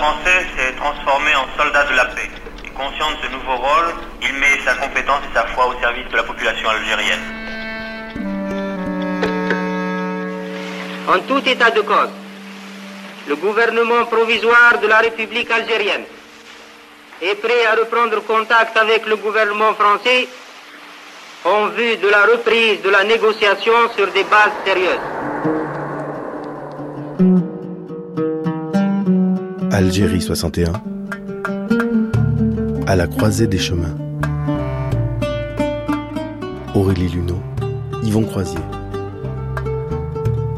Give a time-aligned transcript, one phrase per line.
[0.00, 2.30] Français s'est transformé en soldat de la paix.
[2.64, 3.88] Et conscient de ce nouveau rôle,
[4.22, 7.24] il met sa compétence et sa foi au service de la population algérienne.
[11.06, 12.14] En tout état de cause,
[13.28, 16.06] le gouvernement provisoire de la République algérienne
[17.20, 20.28] est prêt à reprendre contact avec le gouvernement français
[21.44, 25.19] en vue de la reprise de la négociation sur des bases sérieuses.
[29.80, 30.74] Algérie 61
[32.86, 33.96] À la croisée des chemins.
[36.74, 37.40] Aurélie Luneau,
[38.02, 38.60] Yvon Croisier.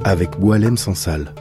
[0.03, 1.33] Avec Boalem Sansal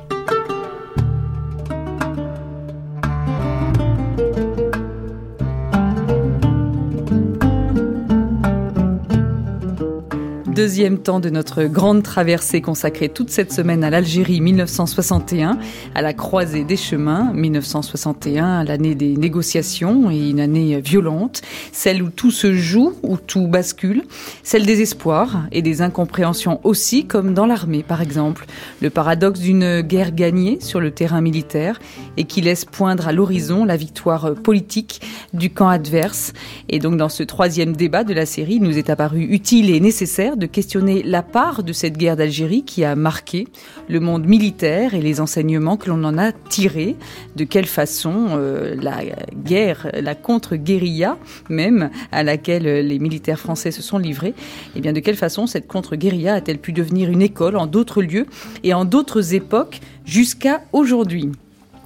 [10.61, 15.57] deuxième temps de notre grande traversée consacrée toute cette semaine à l'Algérie 1961,
[15.95, 22.11] à la croisée des chemins 1961, l'année des négociations et une année violente, celle où
[22.11, 24.03] tout se joue, où tout bascule,
[24.43, 28.45] celle des espoirs et des incompréhensions aussi, comme dans l'armée par exemple,
[28.83, 31.79] le paradoxe d'une guerre gagnée sur le terrain militaire
[32.17, 35.01] et qui laisse poindre à l'horizon la victoire politique
[35.33, 36.33] du camp adverse.
[36.69, 39.79] Et donc dans ce troisième débat de la série, il nous est apparu utile et
[39.79, 43.47] nécessaire de questionner la part de cette guerre d'Algérie qui a marqué
[43.89, 46.95] le monde militaire et les enseignements que l'on en a tirés.
[47.35, 48.99] De quelle façon euh, la
[49.43, 51.17] guerre, la contre-guérilla
[51.49, 54.33] même à laquelle les militaires français se sont livrés, et
[54.77, 58.25] eh bien de quelle façon cette contre-guérilla a-t-elle pu devenir une école en d'autres lieux
[58.63, 61.29] et en d'autres époques jusqu'à aujourd'hui?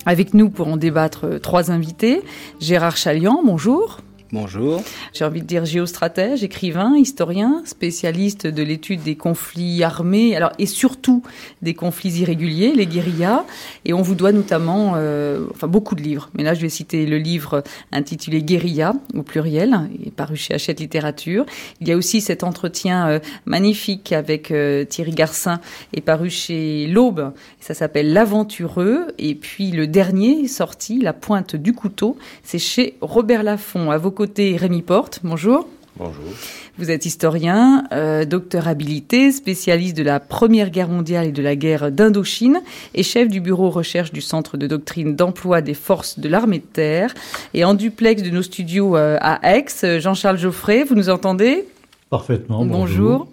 [0.06, 2.22] Avec nous pour en débattre trois invités.
[2.59, 4.05] Gérard Chalian, bonjour.
[4.35, 4.84] Bonjour.
[5.13, 10.66] J'ai envie de dire géostratège, écrivain, historien, spécialiste de l'étude des conflits armés, alors et
[10.66, 11.23] surtout
[11.62, 13.45] des conflits irréguliers, les guérillas.
[13.85, 16.29] Et on vous doit notamment, euh, enfin beaucoup de livres.
[16.34, 17.63] Mais là, je vais citer le livre
[17.94, 19.74] intitulé Guérilla au pluriel,
[20.18, 21.45] paru chez Hachette Littérature.
[21.79, 25.62] Il y a aussi cet entretien euh, magnifique avec euh, Thierry Garcin,
[25.94, 27.31] et paru chez l'Aube.
[27.62, 29.13] Ça s'appelle L'aventureux.
[29.18, 33.91] Et puis le dernier sorti, La pointe du couteau, c'est chez Robert Laffont.
[33.91, 35.19] À côté Rémi Porte.
[35.24, 35.68] Bonjour.
[35.97, 36.24] Bonjour.
[36.80, 41.56] Vous êtes historien, euh, docteur habilité, spécialiste de la Première Guerre mondiale et de la
[41.56, 42.63] guerre d'Indochine
[42.96, 46.66] et chef du bureau recherche du Centre de doctrine d'emploi des forces de l'armée de
[46.66, 47.13] terre.
[47.53, 51.66] Et en duplex de nos studios euh, à Aix, Jean-Charles Geoffrey, vous nous entendez?
[52.12, 52.64] Parfaitement.
[52.66, 53.28] Bonjour.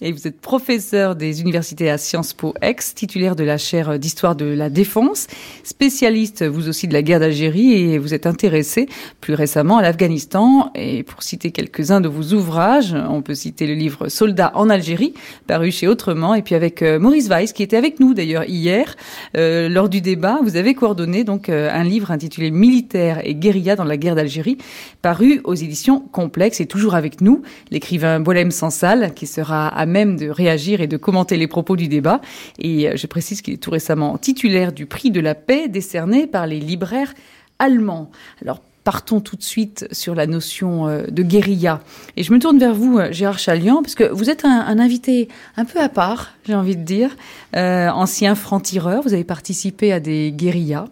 [0.00, 4.34] Et vous êtes professeur des universités à Sciences Po Aix, titulaire de la chaire d'histoire
[4.34, 5.26] de la défense,
[5.62, 8.88] spécialiste vous aussi de la guerre d'Algérie et vous êtes intéressé
[9.20, 10.70] plus récemment à l'Afghanistan.
[10.74, 15.12] Et pour citer quelques-uns de vos ouvrages, on peut citer le livre Soldats en Algérie,
[15.46, 18.96] paru chez Autrement, et puis avec euh, Maurice Weiss, qui était avec nous d'ailleurs hier,
[19.36, 23.76] euh, lors du débat, vous avez coordonné donc euh, un livre intitulé Militaire et guérilla
[23.76, 24.56] dans la guerre d'Algérie,
[25.02, 30.16] paru aux éditions Complexes et toujours avec nous, l'écrivain Bolem Sansal, qui sera à même
[30.16, 32.20] de réagir et de commenter les propos du débat.
[32.58, 36.26] Et euh, je précise qu'il est tout récemment titulaire du prix de la paix décerné
[36.26, 37.14] par les libraires
[37.58, 38.10] allemands.
[38.42, 41.80] Alors, partons tout de suite sur la notion euh, de guérilla.
[42.16, 45.28] Et je me tourne vers vous, euh, Gérard Chalian, parce que vous êtes un, invité
[45.56, 47.16] un peu à part, j'ai envie de dire,
[47.54, 50.86] ancien franc-tireur, vous avez participé à des guérillas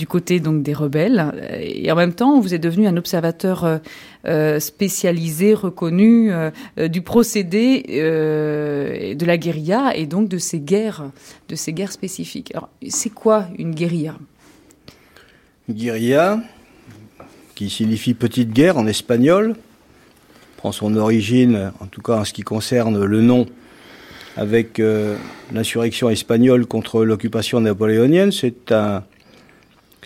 [0.00, 1.30] du côté donc des rebelles.
[1.60, 3.78] Et en même temps, vous êtes devenu un observateur euh,
[4.26, 6.50] euh, spécialisé, reconnu euh,
[6.88, 11.10] du procédé de la guérilla et donc de ces guerres,
[11.50, 12.50] de ces guerres spécifiques.
[12.54, 14.14] Alors, c'est quoi une guérilla?
[15.68, 16.40] Une guérilla,
[17.54, 19.54] qui signifie petite guerre en espagnol,
[20.56, 23.44] prend son origine, en tout cas en ce qui concerne le nom,
[24.38, 24.80] avec
[25.52, 28.32] l'insurrection espagnole contre l'occupation napoléonienne.
[28.32, 29.02] C'est un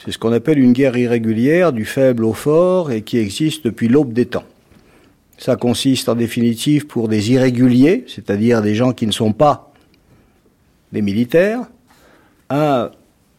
[0.05, 3.89] c'est ce qu'on appelle une guerre irrégulière, du faible au fort, et qui existe depuis
[3.89, 4.45] l'aube des temps.
[5.39, 9.73] Ça consiste en définitive pour des irréguliers, c'est-à-dire des gens qui ne sont pas
[10.93, 11.63] des militaires,
[12.51, 12.93] à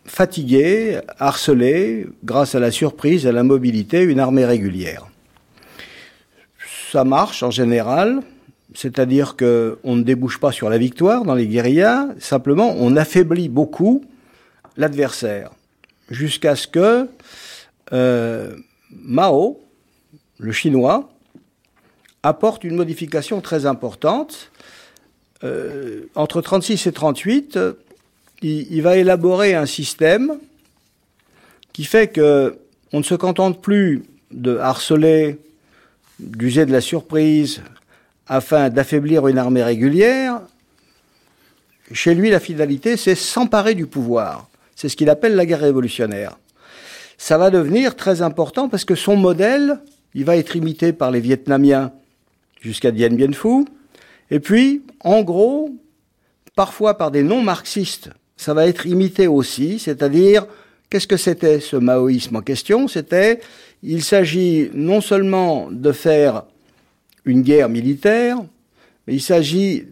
[0.05, 5.07] fatiguer, harceler, grâce à la surprise, à la mobilité, une armée régulière.
[6.91, 8.21] Ça marche en général,
[8.73, 14.03] c'est-à-dire qu'on ne débouche pas sur la victoire dans les guérillas, simplement on affaiblit beaucoup
[14.77, 15.51] l'adversaire,
[16.09, 17.07] jusqu'à ce que
[17.93, 18.55] euh,
[18.91, 19.61] Mao,
[20.37, 21.09] le chinois,
[22.23, 24.51] apporte une modification très importante.
[25.43, 27.59] Euh, entre 36 et 38,
[28.41, 30.39] il, il, va élaborer un système
[31.73, 32.57] qui fait que
[32.93, 35.37] on ne se contente plus de harceler,
[36.19, 37.61] d'user de la surprise
[38.27, 40.41] afin d'affaiblir une armée régulière.
[41.91, 44.47] Chez lui, la finalité, c'est s'emparer du pouvoir.
[44.75, 46.37] C'est ce qu'il appelle la guerre révolutionnaire.
[47.17, 49.79] Ça va devenir très important parce que son modèle,
[50.13, 51.91] il va être imité par les Vietnamiens
[52.61, 53.65] jusqu'à Dien Bien Phu.
[54.31, 55.69] Et puis, en gros,
[56.55, 60.45] parfois par des non-marxistes, ça va être imité aussi, c'est-à-dire,
[60.89, 62.87] qu'est-ce que c'était ce maoïsme en question?
[62.87, 63.39] C'était,
[63.81, 66.43] il s'agit non seulement de faire
[67.23, 68.37] une guerre militaire,
[69.07, 69.85] mais il s'agit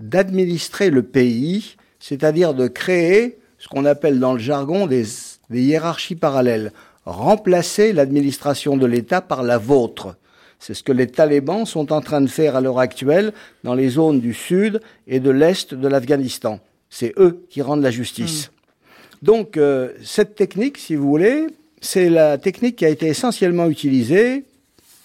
[0.00, 5.04] d'administrer le pays, c'est-à-dire de créer ce qu'on appelle dans le jargon des,
[5.48, 6.72] des hiérarchies parallèles,
[7.04, 10.16] remplacer l'administration de l'État par la vôtre.
[10.58, 13.32] C'est ce que les talibans sont en train de faire à l'heure actuelle
[13.62, 16.58] dans les zones du sud et de l'est de l'Afghanistan.
[16.90, 18.48] C'est eux qui rendent la justice.
[18.48, 19.26] Mmh.
[19.26, 21.46] Donc euh, cette technique, si vous voulez,
[21.80, 24.44] c'est la technique qui a été essentiellement utilisée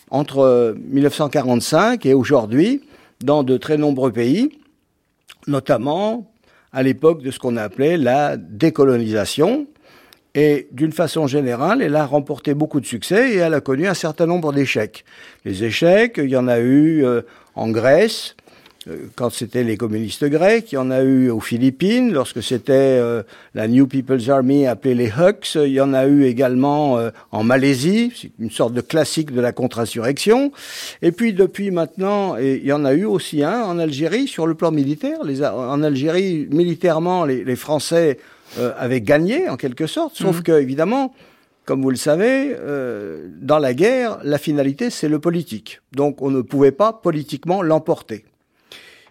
[0.09, 2.81] entre 1945 et aujourd'hui
[3.23, 4.49] dans de très nombreux pays,
[5.45, 6.27] notamment
[6.73, 9.67] à l'époque de ce qu'on appelait la décolonisation,
[10.35, 13.95] et d'une façon générale, elle a remporté beaucoup de succès et elle a connu un
[13.95, 15.03] certain nombre d'échecs.
[15.45, 17.21] Les échecs, il y en a eu euh,
[17.55, 18.35] en Grèce,
[19.15, 23.23] quand c'était les communistes grecs, il y en a eu aux Philippines, lorsque c'était euh,
[23.53, 27.43] la New People's Army appelée les Hucks, il y en a eu également euh, en
[27.43, 30.51] Malaisie, c'est une sorte de classique de la contre-insurrection.
[31.01, 34.47] Et puis depuis maintenant, et il y en a eu aussi un en Algérie sur
[34.47, 35.23] le plan militaire.
[35.23, 38.19] Les, en Algérie, militairement, les, les Français
[38.59, 40.43] euh, avaient gagné en quelque sorte, sauf mmh.
[40.43, 41.13] que évidemment,
[41.65, 45.81] comme vous le savez, euh, dans la guerre, la finalité, c'est le politique.
[45.91, 48.23] Donc on ne pouvait pas politiquement l'emporter.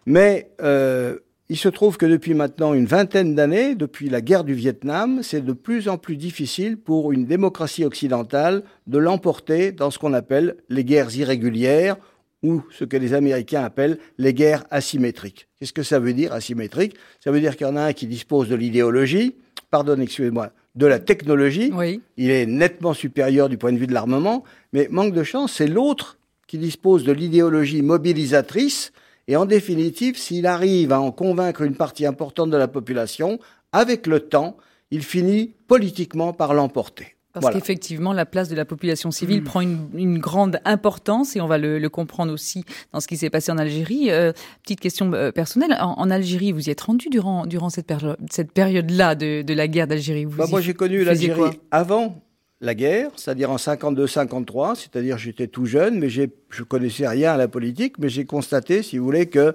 [0.06, 1.18] Mais euh,
[1.48, 5.44] il se trouve que depuis maintenant une vingtaine d'années, depuis la guerre du Vietnam, c'est
[5.44, 10.56] de plus en plus difficile pour une démocratie occidentale de l'emporter dans ce qu'on appelle
[10.68, 11.96] les guerres irrégulières
[12.42, 15.48] ou ce que les Américains appellent les guerres asymétriques.
[15.58, 16.96] Qu'est-ce que ça veut dire asymétrique?
[17.22, 19.36] Ça veut dire qu'il y en a un qui dispose de l'idéologie,
[19.70, 21.72] pardon, excusez-moi, de la technologie.
[21.74, 22.00] Oui.
[22.16, 25.66] Il est nettement supérieur du point de vue de l'armement, mais manque de chance, c'est
[25.66, 28.92] l'autre qui dispose de l'idéologie mobilisatrice.
[29.28, 33.38] Et en définitive, s'il arrive à en convaincre une partie importante de la population,
[33.72, 34.56] avec le temps,
[34.90, 37.16] il finit politiquement par l'emporter.
[37.32, 37.60] Parce voilà.
[37.60, 39.44] qu'effectivement, la place de la population civile mmh.
[39.44, 42.64] prend une, une, grande importance et on va le, le, comprendre aussi
[42.94, 44.10] dans ce qui s'est passé en Algérie.
[44.10, 44.32] Euh,
[44.62, 49.14] petite question euh, personnelle, en, en, Algérie, vous y êtes rendu durant, durant cette période-là
[49.16, 50.24] de, de, la guerre d'Algérie?
[50.24, 52.22] Bah, Moi, j'ai connu l'Algérie avant
[52.60, 57.48] la guerre, c'est-à-dire en 52-53, c'est-à-dire j'étais tout jeune, mais je connaissais rien à la
[57.48, 59.54] politique, mais j'ai constaté, si vous voulez, que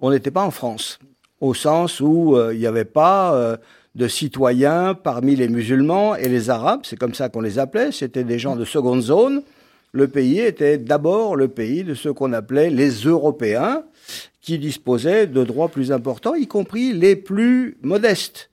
[0.00, 0.98] on n'était pas en France,
[1.40, 3.56] au sens où euh, il n'y avait pas euh,
[3.94, 8.24] de citoyens parmi les musulmans et les arabes, c'est comme ça qu'on les appelait, c'était
[8.24, 9.42] des gens de seconde zone.
[9.92, 13.82] Le pays était d'abord le pays de ceux qu'on appelait les Européens,
[14.40, 18.50] qui disposaient de droits plus importants, y compris les plus modestes.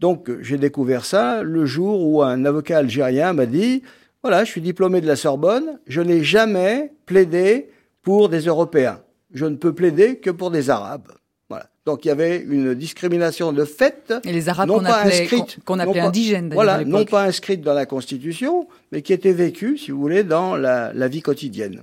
[0.00, 3.82] Donc j'ai découvert ça le jour où un avocat algérien m'a dit,
[4.22, 7.68] voilà, je suis diplômé de la Sorbonne, je n'ai jamais plaidé
[8.02, 9.00] pour des Européens.
[9.32, 11.12] Je ne peux plaider que pour des Arabes.
[11.50, 11.66] Voilà.
[11.84, 15.36] Donc il y avait une discrimination de fait, et les Arabes qu'on appelait, qu
[15.68, 16.50] appelait indigènes.
[16.52, 20.56] Voilà, non pas inscrite dans la Constitution, mais qui était vécue, si vous voulez, dans
[20.56, 21.82] la, la vie quotidienne.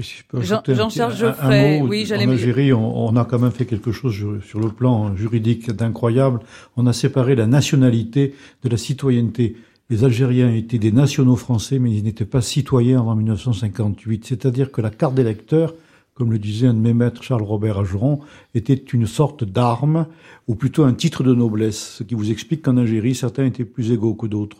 [0.00, 2.26] Si Jean-Charles Jean Geoffrey, oui, j'allais.
[2.26, 6.40] En Algérie, on, on, a quand même fait quelque chose sur le plan juridique d'incroyable.
[6.76, 9.56] On a séparé la nationalité de la citoyenneté.
[9.90, 14.26] Les Algériens étaient des nationaux français, mais ils n'étaient pas citoyens avant 1958.
[14.26, 15.74] C'est-à-dire que la carte d'électeur,
[16.14, 18.20] comme le disait un de mes maîtres, Charles Robert Ageron,
[18.54, 20.06] était une sorte d'arme,
[20.46, 23.90] ou plutôt un titre de noblesse, ce qui vous explique qu'en Algérie, certains étaient plus
[23.90, 24.58] égaux que d'autres.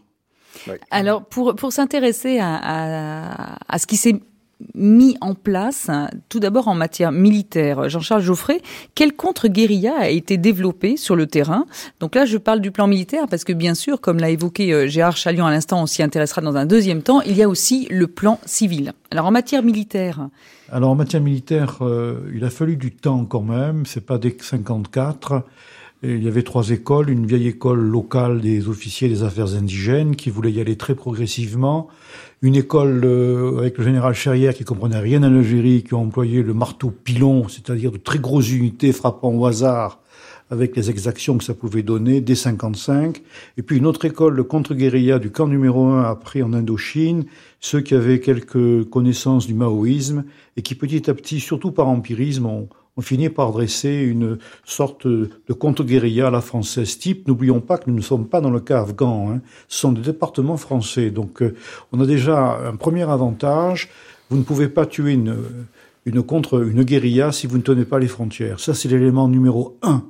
[0.90, 4.20] Alors, pour, pour s'intéresser à, à, à ce qui s'est
[4.74, 5.90] mis en place,
[6.28, 7.88] tout d'abord en matière militaire.
[7.88, 8.60] Jean-Charles Geoffrey,
[8.94, 11.66] quel contre-guérilla a été développé sur le terrain?
[12.00, 14.86] Donc là, je parle du plan militaire parce que bien sûr, comme l'a évoqué euh,
[14.86, 17.86] Gérard Chalion à l'instant, on s'y intéressera dans un deuxième temps, il y a aussi
[17.90, 18.92] le plan civil.
[19.10, 20.28] Alors en matière militaire
[20.70, 24.36] Alors en matière militaire, euh, il a fallu du temps quand même, c'est pas dès
[24.40, 25.44] 54
[26.02, 30.30] il y avait trois écoles, une vieille école locale des officiers des affaires indigènes qui
[30.30, 31.88] voulait y aller très progressivement,
[32.42, 36.42] une école euh, avec le général Cherrière qui comprenait rien à l'Algérie, qui a employé
[36.42, 40.00] le marteau pilon, c'est-à-dire de très grosses unités frappant au hasard
[40.50, 43.22] avec les exactions que ça pouvait donner dès 55.
[43.56, 47.24] Et puis une autre école, le contre-guérilla du camp numéro 1 après en Indochine,
[47.60, 50.24] ceux qui avaient quelques connaissances du maoïsme
[50.56, 55.06] et qui petit à petit, surtout par empirisme, ont, on finit par dresser une sorte
[55.06, 57.28] de contre-guérilla à la française type.
[57.28, 59.40] N'oublions pas que nous ne sommes pas dans le cas afghan, hein.
[59.68, 61.10] ce sont des départements français.
[61.10, 61.54] Donc euh,
[61.92, 63.88] on a déjà un premier avantage,
[64.30, 65.36] vous ne pouvez pas tuer une,
[66.06, 68.58] une contre une guérilla si vous ne tenez pas les frontières.
[68.58, 70.02] Ça c'est l'élément numéro un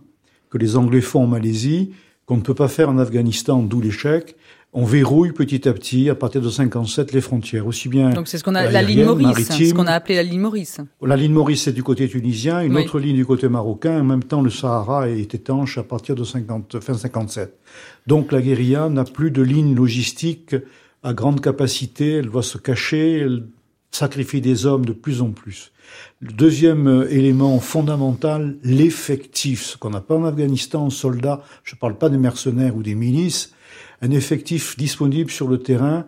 [0.49, 1.93] que les Anglais font en Malaisie,
[2.25, 4.35] qu'on ne peut pas faire en Afghanistan, d'où l'échec
[4.75, 8.11] on verrouille petit à petit, à partir de 57, les frontières, aussi bien.
[8.11, 10.81] Donc c'est ce qu'on a la ligne Maurice, ce qu'on a appelé la ligne Maurice.
[11.03, 14.01] La ligne Maurice, c'est du côté tunisien, une autre ligne du côté marocain.
[14.01, 17.59] En même temps, le Sahara est étanche à partir de 50, fin 57.
[18.07, 20.55] Donc la guérilla n'a plus de ligne logistique
[21.03, 22.17] à grande capacité.
[22.17, 23.21] Elle doit se cacher.
[23.21, 23.45] Elle
[23.91, 25.73] sacrifie des hommes de plus en plus.
[26.21, 29.65] Le deuxième euh, élément fondamental, l'effectif.
[29.65, 31.43] Ce qu'on n'a pas en Afghanistan, soldats.
[31.65, 33.55] Je ne parle pas des mercenaires ou des milices
[34.03, 36.07] un effectif disponible sur le terrain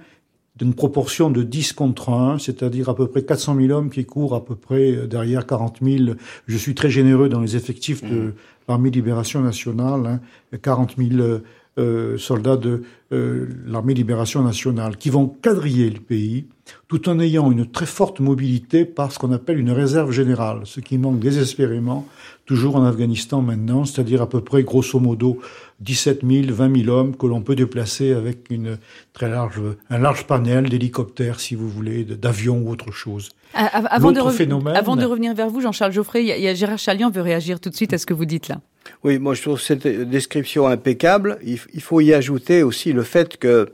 [0.57, 4.35] d'une proportion de 10 contre 1, c'est-à-dire à peu près 400 000 hommes qui courent
[4.35, 6.15] à peu près euh, derrière 40 000.
[6.47, 8.33] Je suis très généreux dans les effectifs de mmh.
[8.69, 10.21] l'armée de libération nationale,
[10.53, 11.41] hein, 40 000
[11.79, 12.83] euh, soldats de
[13.13, 16.47] euh, l'armée de libération nationale qui vont quadriller le pays
[16.87, 20.79] tout en ayant une très forte mobilité par ce qu'on appelle une réserve générale, ce
[20.81, 22.07] qui manque désespérément
[22.47, 25.41] toujours en Afghanistan maintenant, c'est-à-dire à peu près grosso modo
[25.81, 28.79] 17 000, 20 000 hommes que l'on peut déplacer avec une
[29.13, 33.31] très large, un large panel d'hélicoptères, si vous voulez, d'avions ou autre chose.
[33.55, 34.77] Avant, de, phénomène...
[34.77, 37.71] avant de revenir vers vous, Jean-Charles Geoffrey, il y, a Gérard Chalian veut réagir tout
[37.71, 38.61] de suite à ce que vous dites là.
[39.05, 41.39] Oui, moi je trouve cette description impeccable.
[41.45, 43.73] Il, faut y ajouter aussi le fait que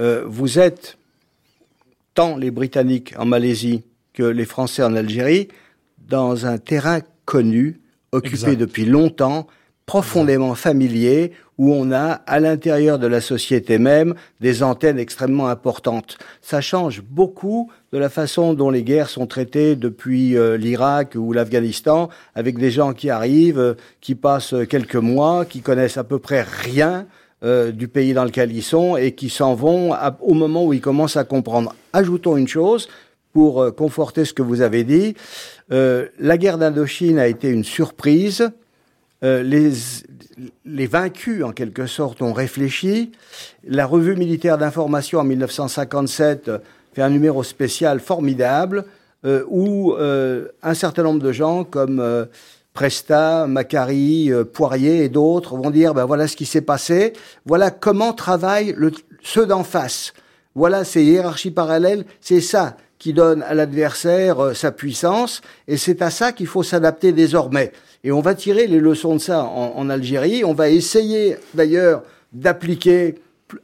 [0.00, 0.98] euh, vous êtes,
[2.14, 3.82] tant les Britanniques en Malaisie
[4.14, 5.48] que les Français en Algérie,
[6.08, 7.80] dans un terrain connu,
[8.10, 9.46] occupé depuis longtemps,
[9.86, 16.18] profondément familier, où on a à l'intérieur de la société même des antennes extrêmement importantes.
[16.40, 21.32] Ça change beaucoup de la façon dont les guerres sont traitées depuis euh, l'Irak ou
[21.32, 26.18] l'Afghanistan, avec des gens qui arrivent, euh, qui passent quelques mois, qui connaissent à peu
[26.18, 27.06] près rien
[27.44, 30.80] euh, du pays dans lequel ils sont et qui s'en vont au moment où ils
[30.80, 31.74] commencent à comprendre.
[31.92, 32.88] Ajoutons une chose
[33.32, 35.14] pour conforter ce que vous avez dit.
[35.70, 38.50] la guerre d'Indochine a été une surprise
[39.24, 39.72] euh, les,
[40.64, 43.12] les vaincus, en quelque sorte, ont réfléchi.
[43.64, 46.50] La revue militaire d'information en 1957
[46.92, 48.84] fait un numéro spécial formidable
[49.24, 52.26] euh, où euh, un certain nombre de gens comme
[52.74, 57.12] Presta, Macari, Poirier et d'autres vont dire ben voilà ce qui s'est passé,
[57.44, 60.12] voilà comment travaillent le, ceux d'en face.
[60.54, 66.10] Voilà ces hiérarchies parallèles, c'est ça qui donne à l'adversaire sa puissance et c'est à
[66.10, 67.72] ça qu'il faut s'adapter désormais.
[68.04, 70.44] Et on va tirer les leçons de ça en, Algérie.
[70.44, 72.02] On va essayer d'ailleurs
[72.32, 73.16] d'appliquer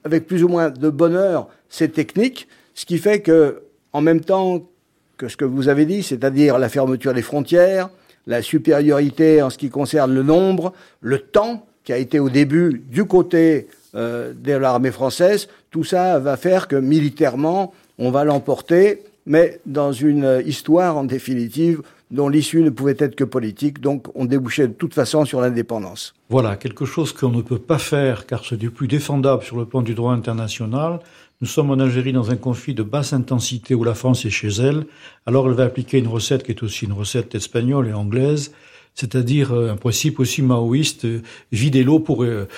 [0.04, 3.62] avec plus ou moins de bonheur ces techniques, ce qui fait que,
[3.92, 4.68] en même temps
[5.16, 7.90] que ce que vous avez dit, c'est-à-dire la fermeture des frontières,
[8.28, 12.84] la supériorité en ce qui concerne le nombre, le temps qui a été au début
[12.88, 19.02] du côté euh, de l'armée française, tout ça va faire que militairement, on va l'emporter,
[19.26, 24.24] mais dans une histoire en définitive dont l'issue ne pouvait être que politique, donc on
[24.24, 26.14] débouchait de toute façon sur l'indépendance.
[26.30, 29.64] Voilà, quelque chose qu'on ne peut pas faire car c'est du plus défendable sur le
[29.64, 31.00] plan du droit international.
[31.40, 34.48] Nous sommes en Algérie dans un conflit de basse intensité où la France est chez
[34.48, 34.86] elle,
[35.24, 38.52] alors elle va appliquer une recette qui est aussi une recette espagnole et anglaise,
[38.96, 42.48] c'est-à-dire euh, un principe aussi maoïste, euh, vider l'eau pour euh,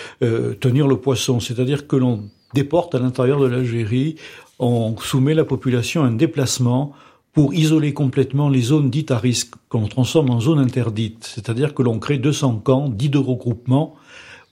[0.60, 4.14] tenir le poisson, c'est-à-dire que l'on déporte à l'intérieur de l'Algérie,
[4.58, 6.94] on soumet la population à un déplacement
[7.34, 11.82] pour isoler complètement les zones dites à risque, qu'on transforme en zones interdites, c'est-à-dire que
[11.82, 13.94] l'on crée 200 camps dits de regroupement,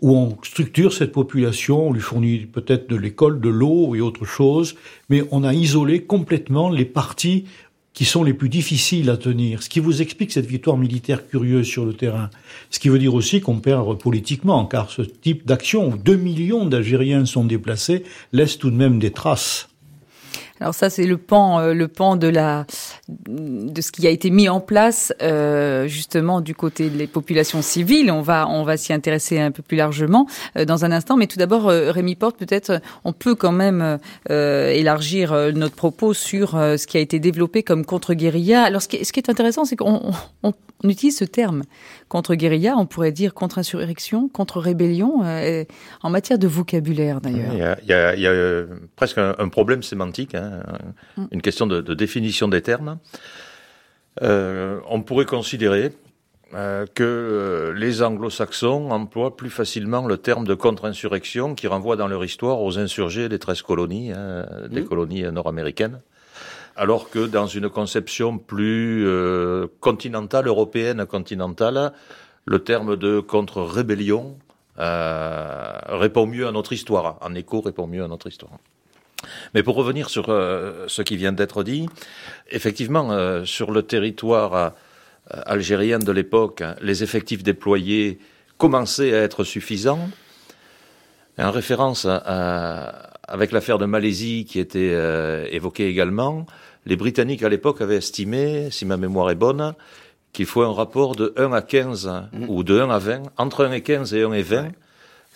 [0.00, 4.24] où on structure cette population, on lui fournit peut-être de l'école, de l'eau et autre
[4.24, 4.76] chose,
[5.08, 7.44] mais on a isolé complètement les parties
[7.94, 11.66] qui sont les plus difficiles à tenir, ce qui vous explique cette victoire militaire curieuse
[11.66, 12.30] sur le terrain.
[12.70, 16.64] Ce qui veut dire aussi qu'on perd politiquement, car ce type d'action où 2 millions
[16.66, 19.68] d'Algériens sont déplacés laisse tout de même des traces.
[20.60, 22.66] Alors ça, c'est le pan, euh, le pan de la
[23.08, 28.10] de ce qui a été mis en place euh, justement du côté des populations civiles.
[28.10, 31.16] On va on va s'y intéresser un peu plus largement euh, dans un instant.
[31.16, 33.98] Mais tout d'abord, euh, Rémi Porte, peut-être on peut quand même
[34.28, 38.62] élargir notre propos sur ce qui a été développé comme contre-guérilla.
[38.62, 40.12] Alors ce qui, ce qui est intéressant, c'est qu'on
[40.42, 40.52] on,
[40.84, 41.62] utilise ce terme
[42.08, 42.74] contre-guérilla.
[42.76, 45.22] On pourrait dire contre-insurrection, contre-rébellion
[46.02, 47.52] en matière de vocabulaire d'ailleurs.
[47.52, 48.64] Il y a, il y a,
[48.96, 50.47] presque un, problème sémantique, hein,
[51.16, 51.26] mm.
[51.30, 52.98] une question de, de définition des termes.
[54.22, 55.92] Euh, on pourrait considérer
[56.54, 62.08] euh, que euh, les anglo-saxons emploient plus facilement le terme de contre-insurrection qui renvoie dans
[62.08, 64.88] leur histoire aux insurgés des 13 colonies, hein, des mmh.
[64.88, 66.00] colonies nord-américaines,
[66.76, 69.06] alors que dans une conception plus
[69.80, 71.92] continentale, européenne continentale,
[72.46, 74.38] le terme de contre-rébellion
[74.78, 78.52] répond mieux à notre histoire, en écho répond mieux à notre histoire.
[79.54, 81.88] Mais pour revenir sur euh, ce qui vient d'être dit,
[82.50, 84.70] effectivement, euh, sur le territoire euh,
[85.46, 88.18] algérien de l'époque, les effectifs déployés
[88.56, 90.08] commençaient à être suffisants.
[91.38, 94.92] En référence avec l'affaire de Malaisie qui était
[95.52, 96.46] évoquée également,
[96.84, 99.74] les Britanniques à l'époque avaient estimé, si ma mémoire est bonne,
[100.32, 102.44] qu'il faut un rapport de 1 à 15 mmh.
[102.48, 104.68] ou de 1 à 20, entre 1 et 15 et 1 et 20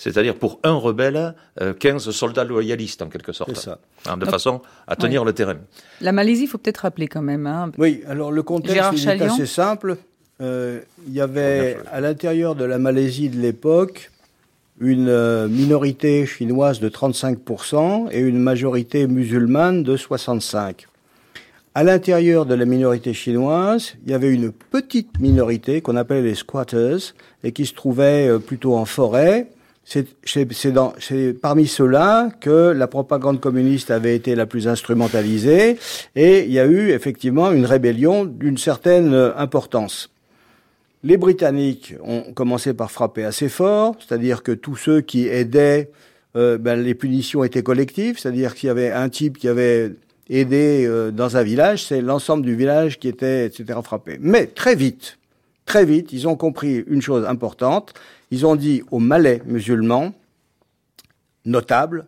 [0.02, 1.34] c'est-à-dire pour un rebelle,
[1.78, 3.78] 15 euh, soldats loyalistes en quelque sorte, ça.
[4.06, 5.58] Hein, de façon à tenir le terrain.
[6.00, 7.46] La Malaisie, il faut peut-être rappeler quand même.
[7.46, 7.70] Hein.
[7.78, 9.96] Oui, alors le contexte est assez simple.
[10.40, 14.10] Euh, il y avait à l'intérieur de la Malaisie de l'époque
[14.80, 20.86] une euh, minorité chinoise de 35% et une majorité musulmane de 65%.
[21.74, 26.34] À l'intérieur de la minorité chinoise, il y avait une petite minorité qu'on appelait les
[26.34, 29.46] squatters et qui se trouvait plutôt en forêt
[29.84, 35.76] c'est parmi ceux-là que la propagande communiste avait été la plus instrumentalisée
[36.14, 40.12] et il y a eu effectivement une rébellion d'une certaine importance.
[41.04, 45.90] Les Britanniques ont commencé par frapper assez fort, c'est-à-dire que tous ceux qui aidaient,
[46.36, 49.92] euh, ben, les punitions étaient collectives, c'est-à-dire qu'il y avait un type qui avait
[50.30, 54.18] aidé euh, dans un village, c'est l'ensemble du village qui était, etc., frappé.
[54.20, 55.18] Mais très vite,
[55.64, 57.94] très vite, ils ont compris une chose importante,
[58.30, 60.12] ils ont dit aux Malais musulmans,
[61.44, 62.06] notables,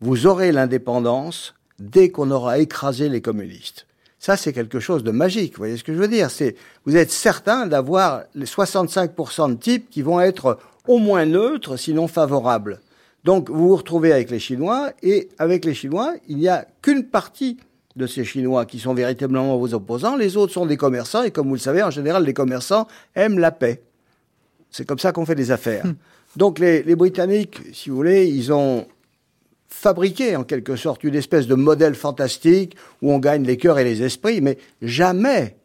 [0.00, 3.86] vous aurez l'indépendance dès qu'on aura écrasé les communistes.
[4.18, 5.54] Ça, c'est quelque chose de magique.
[5.54, 6.30] Vous voyez ce que je veux dire?
[6.30, 11.76] C'est, vous êtes certain d'avoir les 65% de types qui vont être au moins neutres,
[11.78, 12.80] sinon favorables.
[13.24, 17.04] Donc, vous vous retrouvez avec les Chinois, et avec les Chinois, il n'y a qu'une
[17.04, 17.58] partie
[17.96, 20.16] de ces Chinois qui sont véritablement vos opposants.
[20.16, 23.38] Les autres sont des commerçants, et comme vous le savez, en général, les commerçants aiment
[23.38, 23.82] la paix.
[24.70, 25.86] C'est comme ça qu'on fait des affaires.
[25.86, 25.94] Hmm.
[26.36, 28.86] Donc les, Britanniques, si vous voulez, ils ont
[29.68, 33.84] fabriqué en quelque sorte une espèce de modèle fantastique où on gagne les cœurs et
[33.84, 35.56] les esprits, mais jamais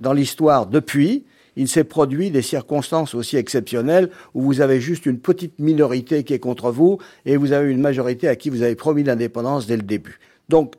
[0.00, 1.24] dans l'histoire depuis,
[1.56, 6.34] il s'est produit des circonstances aussi exceptionnelles où vous avez juste une petite minorité qui
[6.34, 9.76] est contre vous et vous avez une majorité à qui vous avez promis l'indépendance dès
[9.76, 10.20] le début.
[10.48, 10.74] Donc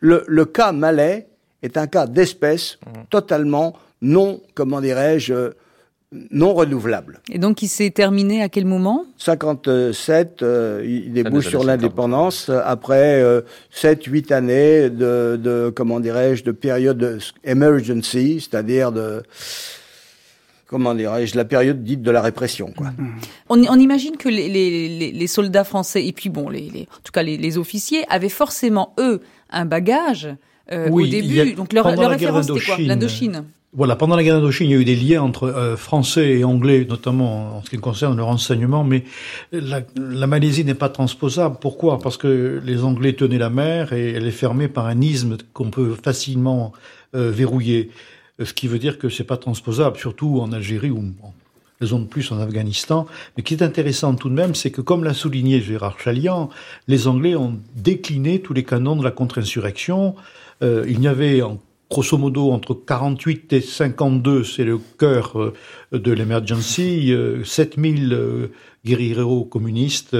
[0.00, 1.28] le, le cas malais
[1.62, 3.04] est un cas d'espèce hmm.
[3.10, 5.52] totalement non, comment dirais-je,
[6.30, 7.20] non renouvelable.
[7.30, 9.04] Et donc il s'est terminé à quel moment?
[9.18, 16.44] 57, euh, il débouche sur l'indépendance après euh, 7 8 années de, de comment dirais-je
[16.44, 19.22] de période emergency, c'est-à-dire de
[20.66, 22.72] comment dirais-je, la période dite de la répression.
[22.76, 22.88] Quoi.
[22.88, 23.20] Mm.
[23.48, 27.02] On, on, imagine que les, les, les, soldats français, et puis bon, les, les en
[27.04, 30.28] tout cas les, officiers, avaient forcément, eux, un bagage
[30.72, 31.54] euh, au début.
[31.54, 32.76] Donc leur, leur référence, c'était quoi?
[32.78, 33.44] L'Indochine
[33.76, 36.44] voilà, pendant la guerre d'Indochine, il y a eu des liens entre euh, français et
[36.44, 39.02] anglais, notamment en ce qui concerne le renseignement, mais
[39.50, 41.56] la, la Malaisie n'est pas transposable.
[41.60, 41.98] Pourquoi?
[41.98, 45.70] Parce que les Anglais tenaient la mer et elle est fermée par un isthme qu'on
[45.70, 46.72] peut facilement
[47.16, 47.90] euh, verrouiller.
[48.42, 51.34] Ce qui veut dire que c'est pas transposable, surtout en Algérie ou en
[51.80, 53.06] raison de plus en Afghanistan.
[53.36, 56.50] Mais qui est intéressant tout de même, c'est que comme l'a souligné Gérard Chalian,
[56.88, 60.14] les Anglais ont décliné tous les canons de la contre-insurrection.
[60.62, 61.60] Euh, il n'y avait en
[61.90, 65.52] grosso modo, entre 48 et 52, c'est le cœur euh,
[65.92, 68.50] de l'emergency, 7000 euh, euh,
[68.84, 70.16] guerrieros communistes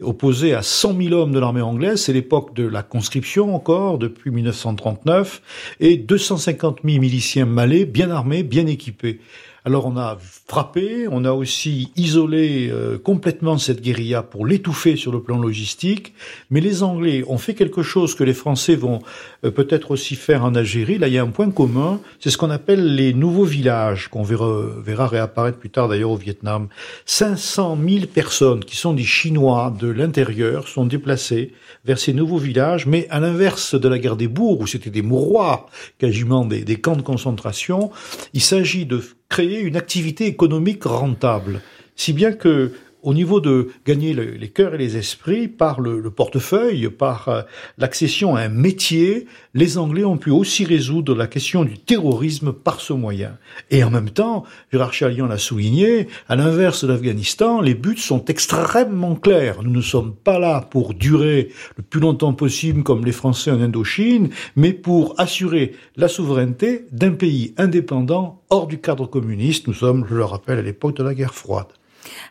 [0.00, 4.30] opposés à 100 000 hommes de l'armée anglaise, c'est l'époque de la conscription encore, depuis
[4.30, 5.42] 1939,
[5.80, 9.20] et 250 000 miliciens malais, bien armés, bien équipés.
[9.66, 15.10] Alors on a frappé, on a aussi isolé euh, complètement cette guérilla pour l'étouffer sur
[15.10, 16.14] le plan logistique,
[16.50, 19.00] mais les Anglais ont fait quelque chose que les Français vont
[19.42, 20.98] peut-être aussi faire en Algérie.
[20.98, 24.22] Là, il y a un point commun, c'est ce qu'on appelle les nouveaux villages, qu'on
[24.22, 26.68] verra, verra réapparaître plus tard d'ailleurs au Vietnam.
[27.04, 31.52] 500 000 personnes qui sont des Chinois de l'intérieur sont déplacées
[31.84, 35.02] vers ces nouveaux villages, mais à l'inverse de la guerre des bourgs, où c'était des
[35.02, 35.66] mouroirs,
[35.98, 37.90] quasiment des, des camps de concentration,
[38.34, 41.60] il s'agit de créer une activité économique rentable.
[41.96, 42.72] Si bien que
[43.06, 47.42] au niveau de gagner les cœurs et les esprits par le, portefeuille, par euh,
[47.78, 52.80] l'accession à un métier, les Anglais ont pu aussi résoudre la question du terrorisme par
[52.80, 53.38] ce moyen.
[53.70, 54.42] Et en même temps,
[54.72, 59.62] Gérard Chalian l'a souligné, à l'inverse de l'Afghanistan, les buts sont extrêmement clairs.
[59.62, 63.60] Nous ne sommes pas là pour durer le plus longtemps possible comme les Français en
[63.60, 69.68] Indochine, mais pour assurer la souveraineté d'un pays indépendant hors du cadre communiste.
[69.68, 71.68] Nous sommes, je le rappelle, à l'époque de la guerre froide.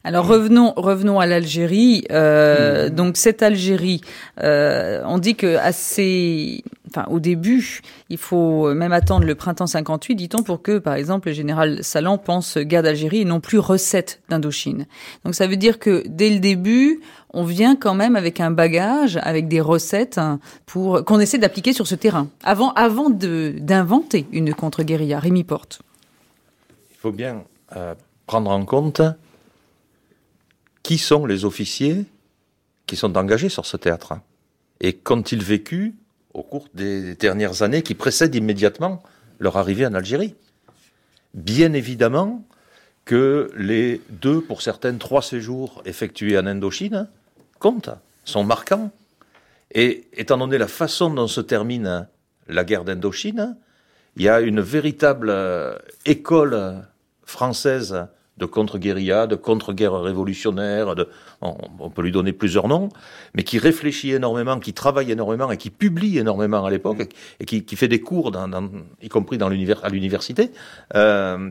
[0.03, 2.03] Alors revenons revenons à l'Algérie.
[2.11, 2.89] Euh, mm.
[2.89, 4.01] Donc cette Algérie,
[4.41, 10.15] euh, on dit que assez, enfin au début, il faut même attendre le printemps 58,
[10.15, 14.21] dit-on, pour que par exemple le général Salan pense guerre d'Algérie et non plus recette
[14.29, 14.85] d'Indochine.
[15.23, 17.01] Donc ça veut dire que dès le début,
[17.33, 21.73] on vient quand même avec un bagage, avec des recettes hein, pour qu'on essaie d'appliquer
[21.73, 25.19] sur ce terrain avant avant de d'inventer une contre-guérilla.
[25.19, 25.81] Rémi Porte.
[26.91, 27.43] Il faut bien
[27.75, 27.93] euh,
[28.25, 29.01] prendre en compte
[30.85, 32.05] qui sont les officiers
[32.85, 34.19] qui sont engagés sur ce théâtre
[34.79, 35.95] Et qu'ont-ils vécu
[36.35, 39.01] au cours des dernières années qui précèdent immédiatement
[39.39, 40.35] leur arrivée en Algérie?
[41.33, 42.45] Bien évidemment
[43.03, 47.09] que les deux, pour certaines, trois séjours effectués en Indochine
[47.57, 47.89] comptent,
[48.23, 48.91] sont marquants.
[49.71, 52.07] Et étant donné la façon dont se termine
[52.47, 53.57] la guerre d'Indochine,
[54.17, 56.85] il y a une véritable euh, école
[57.23, 58.05] française
[58.37, 61.07] de contre-guérilla, de contre-guerre révolutionnaire, de,
[61.41, 62.89] on, peut lui donner plusieurs noms,
[63.33, 67.07] mais qui réfléchit énormément, qui travaille énormément et qui publie énormément à l'époque, mm.
[67.39, 68.69] et qui, qui, fait des cours, dans, dans,
[69.01, 70.51] y compris dans l'univers, à l'université,
[70.95, 71.49] euh,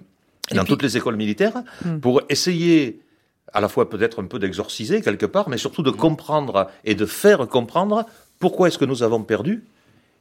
[0.51, 2.01] et dans toutes les écoles militaires, mm.
[2.01, 3.01] pour essayer
[3.55, 7.07] à la fois peut-être un peu d'exorciser quelque part, mais surtout de comprendre et de
[7.07, 8.05] faire comprendre
[8.39, 9.65] pourquoi est-ce que nous avons perdu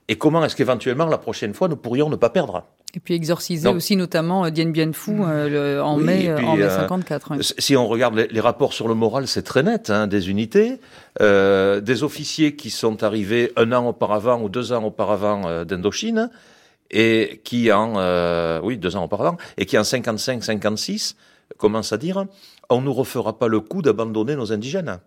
[0.08, 2.64] et comment est-ce qu'éventuellement la prochaine fois nous pourrions ne pas perdre.
[2.96, 6.70] Et puis exorciser aussi notamment euh, Dien Bien Phu euh, en mai, euh, en mai
[6.70, 7.38] 54.
[7.42, 10.80] Si on regarde les, rapports sur le moral, c'est très net, hein, des unités,
[11.20, 16.30] des officiers qui sont arrivés un an auparavant ou deux ans auparavant d'Indochine,
[16.92, 21.16] et qui en, oui, deux ans auparavant, et qui en 55-56
[21.58, 22.26] commencent à dire,
[22.70, 25.00] on ne nous refera pas le coup d'abandonner nos indigènes.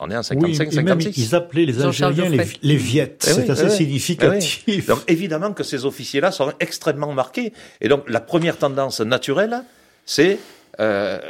[0.00, 1.16] On est en 55, 56.
[1.16, 3.24] ils appelaient les Algériens les, les Viettes.
[3.28, 4.64] Eh c'est assez eh significatif.
[4.66, 7.52] Eh donc évidemment que ces officiers-là sont extrêmement marqués.
[7.80, 9.62] Et donc la première tendance naturelle,
[10.04, 10.38] c'est
[10.80, 11.20] euh,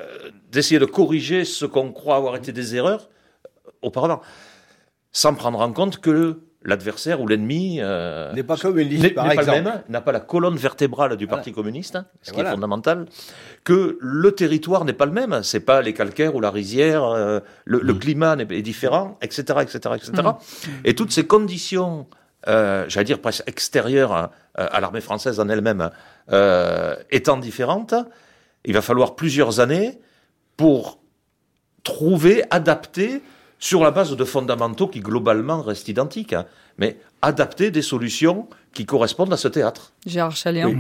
[0.51, 3.11] d'essayer de corriger ce qu'on croit avoir été des erreurs
[3.83, 4.23] auparavant,
[5.11, 10.01] sans prendre en compte que l'adversaire ou l'ennemi euh, n'est pas communiste, par exemple, n'a
[10.01, 13.07] pas la colonne vertébrale du Parti communiste, hein, ce qui est fondamental,
[13.65, 17.41] que le territoire n'est pas le même, c'est pas les calcaires ou la rizière, euh,
[17.65, 17.99] le, mm.
[17.99, 20.29] climat est, différent, etc., etc., etc.
[20.85, 22.07] Et toutes ces conditions,
[22.49, 25.91] euh, j'allais dire presque extérieures à, à l'armée française en elle-même,
[26.31, 27.95] euh, étant différentes,
[28.65, 29.99] il va falloir plusieurs années
[30.57, 31.01] pour
[31.83, 33.23] trouver, adapter
[33.63, 36.47] sur la base de fondamentaux qui globalement restent identiques, hein,
[36.79, 39.93] mais adapter des solutions qui correspondent à ce théâtre.
[40.05, 40.75] Gérard Chaléan.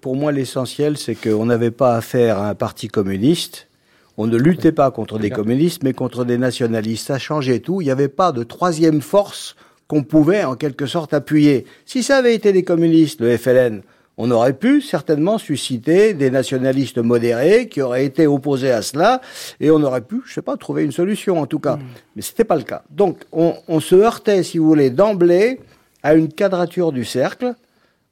[0.00, 3.68] Pour moi, l'essentiel, c'est qu'on n'avait pas affaire à un parti communiste.
[4.16, 7.08] On ne luttait pas contre des communistes, mais contre des nationalistes.
[7.08, 7.82] Ça changeait tout.
[7.82, 9.54] Il n'y avait pas de troisième force
[9.86, 11.66] qu'on pouvait en quelque sorte appuyer.
[11.84, 13.82] Si ça avait été des communistes, le FLN,
[14.18, 19.20] on aurait pu certainement susciter des nationalistes modérés qui auraient été opposés à cela,
[19.60, 21.76] et on aurait pu, je sais pas, trouver une solution en tout cas.
[21.76, 21.88] Mais mm.
[22.16, 22.82] Mais c'était pas le cas.
[22.90, 25.60] Donc, on, se heurtait, si vous voulez, d'emblée
[26.02, 27.54] à une quadrature du cercle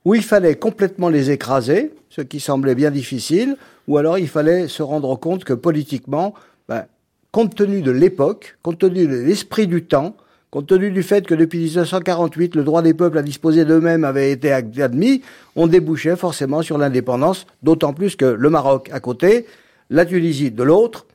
[0.04, 4.68] où il fallait complètement les écraser, ce qui semblait bien difficile, ou alors il fallait
[4.68, 6.34] se rendre compte que politiquement,
[6.68, 6.86] ben,
[7.30, 10.16] compte tenu de l'époque, compte tenu de l'esprit du temps,
[10.50, 14.32] compte tenu du fait que depuis 1948, le droit des peuples à disposer d'eux-mêmes avait
[14.32, 15.22] été admis,
[15.56, 19.46] on débouchait forcément sur l'indépendance, d'autant plus que le Maroc à côté,
[19.90, 21.06] la Tunisie de l'autre,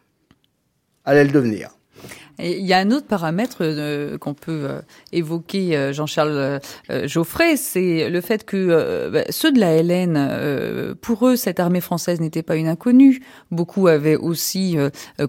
[1.04, 1.75] allait le devenir.
[2.40, 6.60] Et il y a un autre paramètre euh, qu'on peut euh, évoquer, euh, Jean-Charles
[7.06, 12.20] Geoffrey, c'est le fait que bah, ceux de la LN, pour eux, cette armée française
[12.20, 13.22] n'était pas une inconnue.
[13.52, 14.78] Beaucoup avaient aussi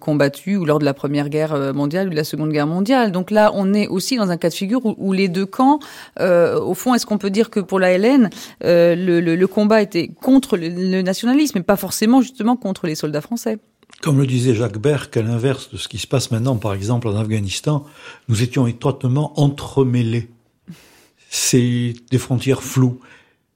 [0.01, 3.13] combattu ou lors de la Première Guerre mondiale ou de la Seconde Guerre mondiale.
[3.13, 5.79] Donc là, on est aussi dans un cas de figure où, les deux camps,
[6.21, 8.31] au fond, est-ce qu'on peut dire que pour la LN,
[8.63, 13.59] le, combat était contre le, le nationalisme, mais pas forcément justement contre les soldats français?
[14.03, 17.09] Comme le disait Jacques Berck, à l'inverse de ce qui se passe maintenant, par exemple,
[17.09, 17.85] en Afghanistan,
[18.29, 20.29] nous étions étroitement entremêlés.
[21.31, 23.01] C'est des frontières floues.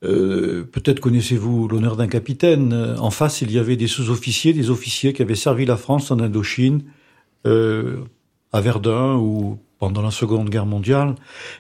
[0.03, 2.73] Euh, peut-être connaissez-vous l'honneur d'un capitaine.
[2.99, 6.21] En face, il y avait des sous-officiers, des officiers qui avaient servi la France en
[6.21, 6.83] Indochine,
[7.47, 7.99] euh,
[8.53, 11.15] à Verdun ou pendant la Seconde Guerre mondiale,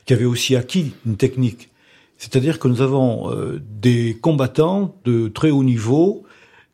[0.06, 1.70] qui avaient aussi acquis une technique.
[2.18, 6.24] C'est-à-dire que nous avons euh, des combattants de très haut niveau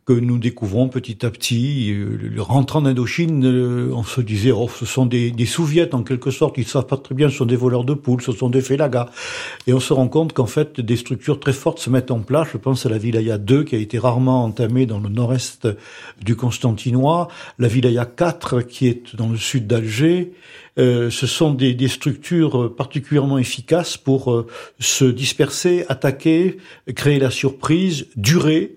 [0.07, 1.92] que nous découvrons petit à petit.
[1.92, 6.05] Euh, rentrant en Indochine, euh, on se disait, oh, ce sont des, des soviets en
[6.05, 8.49] quelque sorte, ils savent pas très bien, ce sont des voleurs de poules, ce sont
[8.49, 9.11] des félagas.
[9.66, 12.49] Et on se rend compte qu'en fait, des structures très fortes se mettent en place.
[12.53, 15.69] Je pense à la Vilaya 2 qui a été rarement entamée dans le nord-est
[16.23, 17.27] du Constantinois,
[17.59, 20.33] la Vilaya 4 qui est dans le sud d'Alger.
[20.79, 24.47] Euh, ce sont des, des, structures particulièrement efficaces pour euh,
[24.79, 26.59] se disperser, attaquer,
[26.95, 28.75] créer la surprise, durer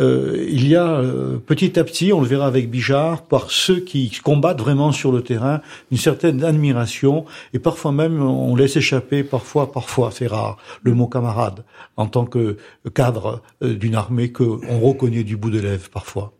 [0.00, 3.80] euh, il y a euh, petit à petit, on le verra avec Bijard, par ceux
[3.80, 5.60] qui combattent vraiment sur le terrain,
[5.92, 11.06] une certaine admiration, et parfois même on laisse échapper, parfois, parfois, c'est rare, le mot
[11.06, 11.64] camarade,
[11.96, 12.56] en tant que
[12.94, 16.32] cadre euh, d'une armée qu'on reconnaît du bout de lèvres parfois.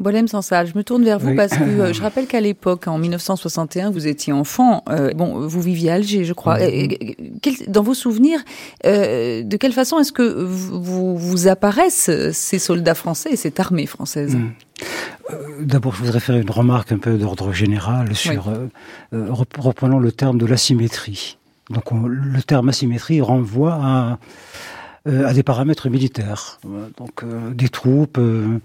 [0.00, 2.98] Bolem Sansal, je me tourne vers vous parce que euh, je rappelle qu'à l'époque, en
[2.98, 4.82] 1961, vous étiez enfant.
[4.88, 6.58] Euh, bon, vous viviez à Alger, je crois.
[7.68, 8.40] Dans vos souvenirs,
[8.86, 13.86] euh, de quelle façon est-ce que vous, vous apparaissent ces soldats français et cette armée
[13.86, 14.34] française?
[14.34, 14.50] Mm.
[15.60, 18.52] D'abord, je voudrais faire une remarque un peu d'ordre général sur,
[19.12, 21.38] reprenons le terme de l'asymétrie.
[21.70, 24.18] Donc, le terme asymétrie renvoie à,
[25.06, 26.58] à des paramètres militaires.
[26.98, 28.58] Donc, des troupes euh,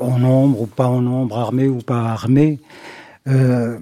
[0.00, 2.58] en nombre ou pas en nombre, armé ou pas armé.
[3.28, 3.78] Euh,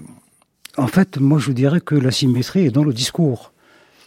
[0.77, 3.51] en fait, moi je dirais que la symétrie est dans le discours.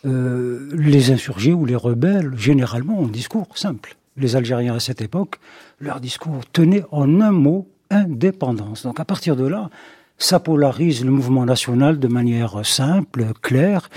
[0.05, 3.97] Euh, les insurgés ou les rebelles, généralement, ont un discours simple.
[4.17, 5.39] Les Algériens à cette époque,
[5.81, 8.83] leur discours tenait en un mot indépendance.
[8.83, 9.71] Donc à partir de là,
[10.19, 13.89] ça polarise le mouvement national de manière simple, claire.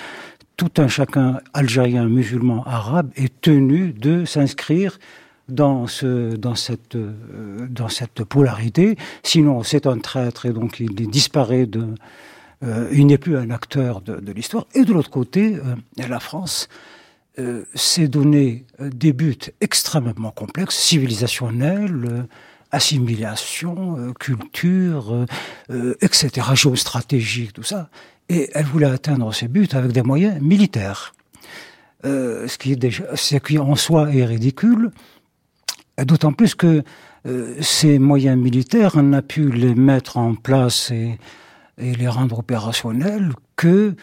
[0.58, 5.00] Tout un chacun, algérien, musulman, arabe, est tenu de s'inscrire
[5.50, 8.98] dans, ce, dans, cette, euh, dans cette polarité.
[9.24, 11.88] Sinon, c'est un traître et donc il disparaît de.
[12.64, 14.66] Euh, il n'est plus un acteur de, de l'histoire.
[14.74, 16.68] Et de l'autre côté, euh, la France
[17.74, 22.28] s'est donné des buts extrêmement complexes, civilisationnels,
[22.72, 25.26] assimilation, culture,
[26.00, 27.90] etc., géostratégique, tout ça.
[28.30, 31.14] Et elle voulait atteindre ces buts avec des moyens militaires.
[32.06, 34.92] ce qui est déjà, ce qui en soi est ridicule,
[36.04, 36.84] D'autant plus que
[37.26, 41.18] euh, ces moyens militaires, on a pu les mettre en place et,
[41.78, 43.96] les rendre opérationnels que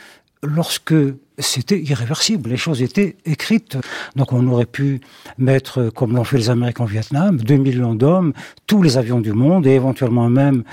[0.42, 0.94] lorsque
[1.38, 3.78] c'était irréversible, les choses étaient écrites.
[4.16, 5.00] Donc on aurait pu
[5.38, 8.34] mettre, comme l'ont fait les Américains au Vietnam, 2 millions d'hommes,
[8.66, 10.64] tous les avions du monde, et éventuellement même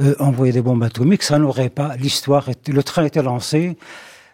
[0.00, 1.22] euh, envoyer des bombes atomiques.
[1.22, 3.76] Ça n'aurait pas, l'histoire, le train était lancé.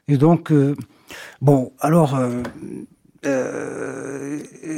[0.07, 0.77] Et donc, euh,
[1.40, 2.42] bon, alors, euh,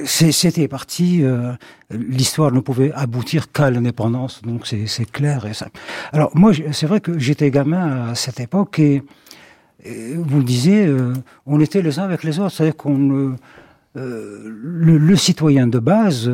[0.05, 1.23] c'était parti.
[1.23, 1.53] Euh,
[1.91, 5.69] l'histoire ne pouvait aboutir qu'à l'indépendance, donc c'est clair et ça.
[6.13, 9.03] Alors moi, c'est vrai que j'étais gamin à cette époque et,
[9.85, 11.13] vous le disiez, euh,
[11.45, 12.51] on était les uns avec les autres.
[12.51, 13.37] C'est-à-dire qu'on
[13.95, 16.31] le, le, citoyen de base,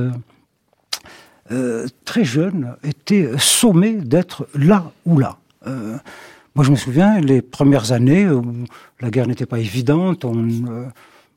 [2.04, 5.36] très jeune, était sommé d'être là ou là.
[5.66, 8.42] moi, je me souviens les premières années où
[9.00, 10.24] la guerre n'était pas évidente.
[10.24, 10.48] On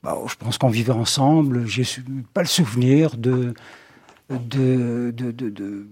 [0.05, 1.65] bah, je pense qu'on vivait ensemble.
[1.65, 1.83] J'ai
[2.31, 3.55] pas le souvenir de,
[4.29, 5.87] de, de,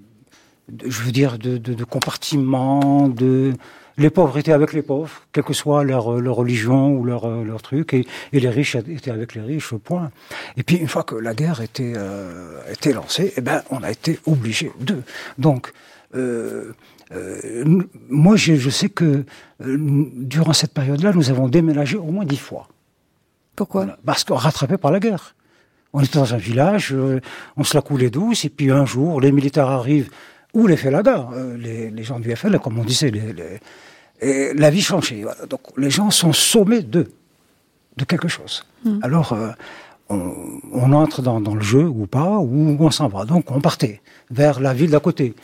[0.86, 3.54] je veux dire, de, compartiments, de
[3.98, 7.96] les pauvres étaient avec les pauvres, quelle que soit leur, religion ou leur, leur truc,
[7.96, 10.12] et, les riches étaient avec les riches, point.
[10.58, 12.62] Et puis une fois que la guerre était, euh,
[12.94, 15.02] lancée, eh ben, on a été obligé de.
[15.40, 15.74] Donc,
[16.14, 16.74] euh,
[17.12, 19.26] euh, moi, je, sais que
[19.60, 22.68] durant cette période-là, nous avons déménagé au moins dix fois.
[23.56, 25.36] Pourquoi Parce qu'on rattrapé par la guerre.
[25.94, 27.22] On était dans un village, euh,
[27.56, 30.10] on se la coulait douce, et puis un jour, les militaires arrivent,
[30.54, 33.60] ou les Felaga, euh, les, les, gens du FL, comme on disait, les,
[34.22, 35.24] et la vie changeait.
[35.50, 37.12] Donc les gens sont sommés de,
[37.98, 38.64] de quelque chose.
[38.84, 39.00] Hmm.
[39.02, 39.52] Alors, euh,
[40.10, 43.26] on, entre dans, le jeu ou pas, ou on s'en va.
[43.26, 45.36] Donc on partait vers la ville d'à côté.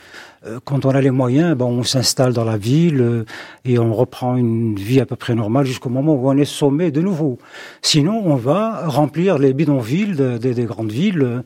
[0.45, 3.25] Euh, quand on a les moyens, ben, on s'installe dans la ville euh,
[3.65, 6.91] et on reprend une vie à peu près normale jusqu'au moment où on est sommé
[6.91, 7.37] de nouveau.
[7.81, 11.43] Sinon, on va remplir les bidonvilles des grandes villes.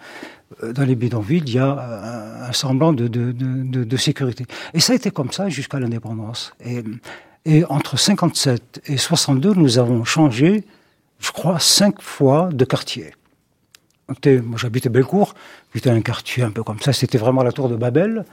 [0.64, 4.46] Euh, dans les bidonvilles, il y a un, semblant de, sécurité.
[4.76, 6.54] Et ça a été comme ça jusqu'à l'indépendance.
[6.64, 6.84] Et,
[7.46, 10.64] et entre 57 et 62, nous avons changé,
[11.24, 13.14] je crois, cinq fois de quartier.
[14.08, 15.34] Moi, j'habitais Bellecour,
[15.74, 18.26] c'était un quartier un peu comme ça, c'était vraiment la tour de Babel.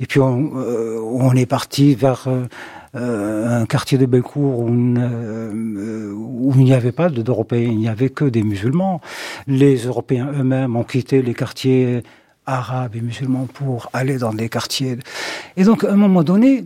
[0.00, 2.44] Et puis on, euh, est parti vers euh,
[2.94, 8.10] euh, un quartier de Bellecour où, où il n'y avait pas d'Européens, il n'y avait
[8.10, 9.00] que des musulmans.
[9.48, 12.04] Les Européens eux-mêmes ont quitté les quartiers
[12.46, 14.98] arabes et musulmans pour aller dans des quartiers.
[15.56, 16.64] Et donc, à un moment donné,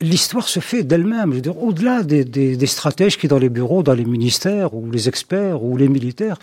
[0.00, 1.30] l'histoire se fait d'elle-même.
[1.30, 4.74] Je veux dire, au-delà des, des, des, stratèges qui, dans les bureaux, dans les ministères,
[4.74, 6.38] ou les experts, ou les militaires,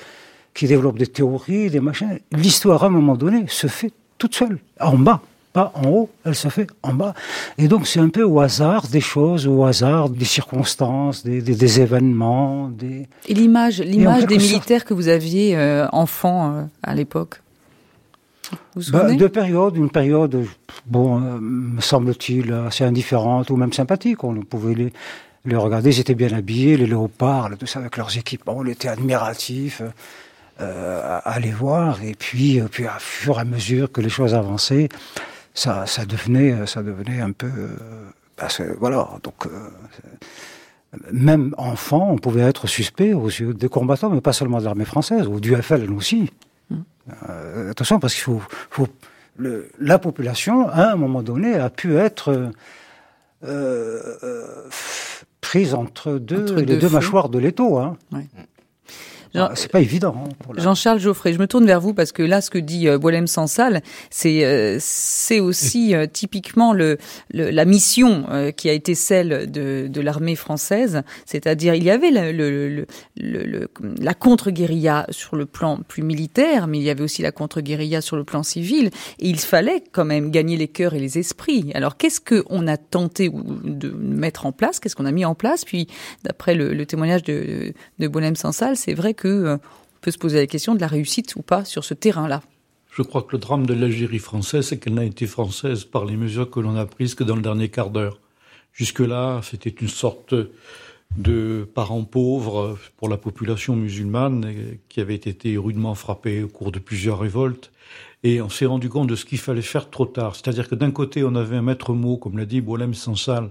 [0.53, 4.59] qui développent des théories, des machins, l'histoire, à un moment donné, se fait toute seule,
[4.79, 5.21] en bas
[5.53, 7.13] pas en haut, elle se fait en bas.
[7.59, 11.79] Et donc c'est un peu au hasard des choses, au hasard des circonstances, des, des,
[11.79, 12.69] événements.
[12.69, 13.07] Des...
[13.27, 17.42] Et l'image, l'image des militaires que vous aviez euh, enfant euh, à l'époque?
[18.75, 20.45] Vous vous bah, Deux périodes, une période,
[20.85, 24.23] bon, euh, me semble-t-il, assez indifférente ou même sympathique.
[24.23, 24.93] On pouvait les,
[25.45, 28.89] les regarder, ils étaient bien habillés, les léopards, tout ça avec leurs équipements, on était
[28.89, 29.81] admiratifs.
[30.61, 34.35] Euh, à les voir et puis, puis à fur et à mesure que les choses
[34.35, 34.87] avançaient,
[35.55, 37.49] ça, ça devenait, ça devenait un peu,
[38.35, 39.47] parce que, voilà, donc.
[39.47, 39.49] Euh,
[41.11, 44.85] même enfant, on pouvait être suspect aux yeux des combattants, mais pas seulement de l'armée
[44.85, 46.31] française, ou du FLN aussi.
[47.29, 48.87] Euh, attention, parce qu'il faut, faut
[49.37, 52.51] le, la population, à un moment donné, a pu être
[53.43, 54.69] euh,
[55.41, 57.77] prise entre deux, les deux, mâchoires de l'étau.
[57.77, 57.97] Hein.
[58.11, 58.27] Jean...
[59.55, 60.15] c'est pas évident.
[60.17, 62.97] Hein, Jean-Charles Geoffrey, je me tourne vers vous parce que là, ce que dit euh,
[62.97, 66.97] Boilem Sansal, c'est euh, c'est aussi euh, typiquement le,
[67.31, 72.11] la mission euh, qui a été celle de, de l'armée française, c'est-à-dire il y avait
[72.11, 72.85] le,
[73.17, 73.69] le,
[73.99, 78.15] la contre-guérilla sur le plan plus militaire, mais il y avait aussi la contre-guérilla sur
[78.15, 81.71] le plan civil, et il fallait quand même gagner les cœurs et les esprits.
[81.73, 84.79] Alors qu'est-ce que on a tenté de mettre en place?
[84.79, 85.65] Qu'est-ce qu'on a mis en place?
[85.65, 85.87] Puis,
[86.23, 89.57] d'après le, témoignage de, de Boilem Sansal, c'est vrai que euh,
[90.01, 92.41] peut se poser la question de la réussite ou pas sur ce terrain-là.
[92.91, 96.15] Je crois que le drame de l'Algérie française, c'est qu'elle n'a été française par les
[96.15, 98.19] mesures que l'on a prises que dans le dernier quart d'heure.
[98.71, 100.35] Jusque-là, c'était une sorte
[101.17, 104.53] de parents pauvres pour la population musulmane
[104.89, 107.71] qui avait été rudement frappée au cours de plusieurs révoltes.
[108.23, 110.35] Et on s'est rendu compte de ce qu'il fallait faire trop tard.
[110.35, 113.49] C'est-à-dire que d'un côté, on avait un maître mot, comme l'a dit Boilem Sansal,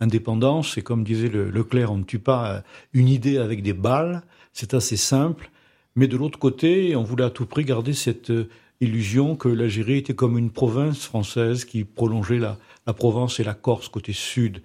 [0.00, 4.22] indépendance, et comme disait le, Leclerc, on ne tue pas une idée avec des balles.
[4.52, 5.50] C'est assez simple.
[5.96, 8.48] Mais de l'autre côté, on voulait à tout prix garder cette euh,
[8.82, 12.58] illusion que l'Algérie était comme une province française qui prolongeait la,
[12.92, 14.62] Provence et la Corse côté sud.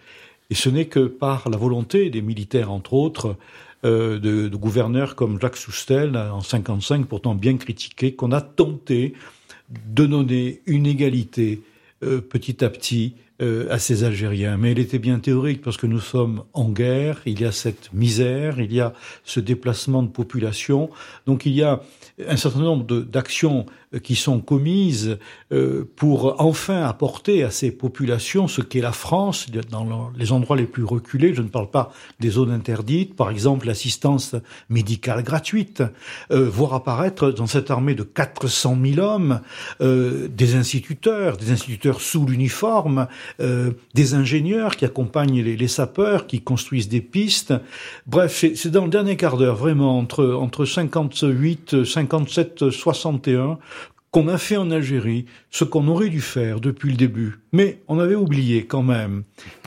[0.50, 3.38] Et ce n'est que par la volonté des militaires, entre autres,
[3.86, 9.14] euh, de, gouverneurs comme Jacques Soustel, en 55, pourtant bien critiqué, qu'on a tenté
[9.88, 11.62] de donner une égalité
[12.04, 14.58] euh, petit à petit euh, à ces Algériens.
[14.58, 17.92] Mais elle était bien théorique parce que nous sommes en guerre, il y a cette
[17.94, 20.90] misère, il y a ce déplacement de population.
[21.26, 21.82] Donc il y a
[22.28, 23.66] un certain nombre d'actions
[24.00, 25.18] qui sont commises
[25.52, 30.66] euh, pour enfin apporter à ces populations ce qu'est la France dans les endroits les
[30.66, 31.34] plus reculés.
[31.34, 34.36] Je ne parle pas des zones interdites, par exemple l'assistance
[34.70, 35.84] médicale gratuite,
[36.32, 39.42] euh, voir apparaître dans cette armée de 400 000 hommes
[39.80, 43.08] des instituteurs, des instituteurs sous l'uniforme,
[43.40, 47.54] des ingénieurs qui accompagnent les, les, sapeurs, qui construisent des pistes.
[48.08, 53.58] Bref, c'est dans le dernier quart d'heure, vraiment, entre, entre 58, 57, 61,
[54.12, 57.40] qu'on a fait en Algérie ce qu'on aurait dû faire depuis le début.
[57.54, 59.24] Mais on avait oublié quand même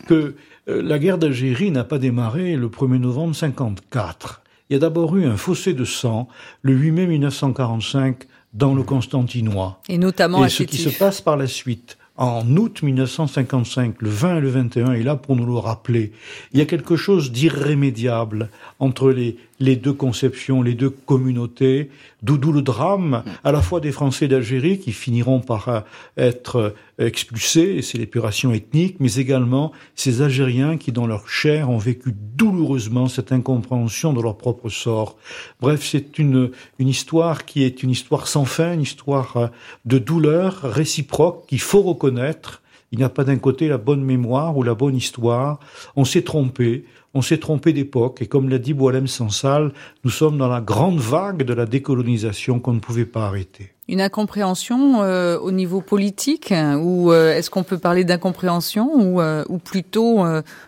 [0.07, 0.35] que
[0.69, 4.43] euh, la guerre d'Algérie n'a pas démarré le 1er novembre 54.
[4.71, 6.29] Il y a d'abord eu un fossé de sang
[6.63, 9.81] le 8 mai 1945 dans le Constantinois.
[9.89, 14.37] Et notamment Et ce qui se passe par la suite en août 1955, le 20
[14.37, 16.13] et le 21 est là pour nous le rappeler.
[16.53, 21.91] Il y a quelque chose d'irrémédiable entre les, les deux conceptions, les deux communautés,
[22.23, 25.81] d'où le drame à la fois des Français d'Algérie qui finiront par euh,
[26.17, 31.79] être euh, expulsés, c'est l'épuration ethnique, mais également ces Algériens qui, dans leur chair, ont
[31.79, 35.17] vécu douloureusement cette incompréhension de leur propre sort.
[35.61, 39.47] Bref, c'est une, une histoire qui est une histoire sans fin, une histoire euh,
[39.85, 42.63] de douleur réciproque qu'il faut reconnaître
[42.95, 45.59] Il n'y a pas d'un côté la bonne mémoire ou la bonne histoire.
[45.97, 46.85] On s'est trompé.
[47.13, 49.73] On s'est trompé d'époque et comme l'a dit Boalem Sansal,
[50.05, 53.73] nous sommes dans la grande vague de la décolonisation qu'on ne pouvait pas arrêter.
[53.89, 59.45] Une incompréhension euh, au niveau politique ou euh, est-ce qu'on peut parler d'incompréhension ou, euh,
[59.49, 60.25] ou plutôt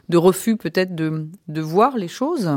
[0.09, 2.51] de refus peut-être de, de voir les choses?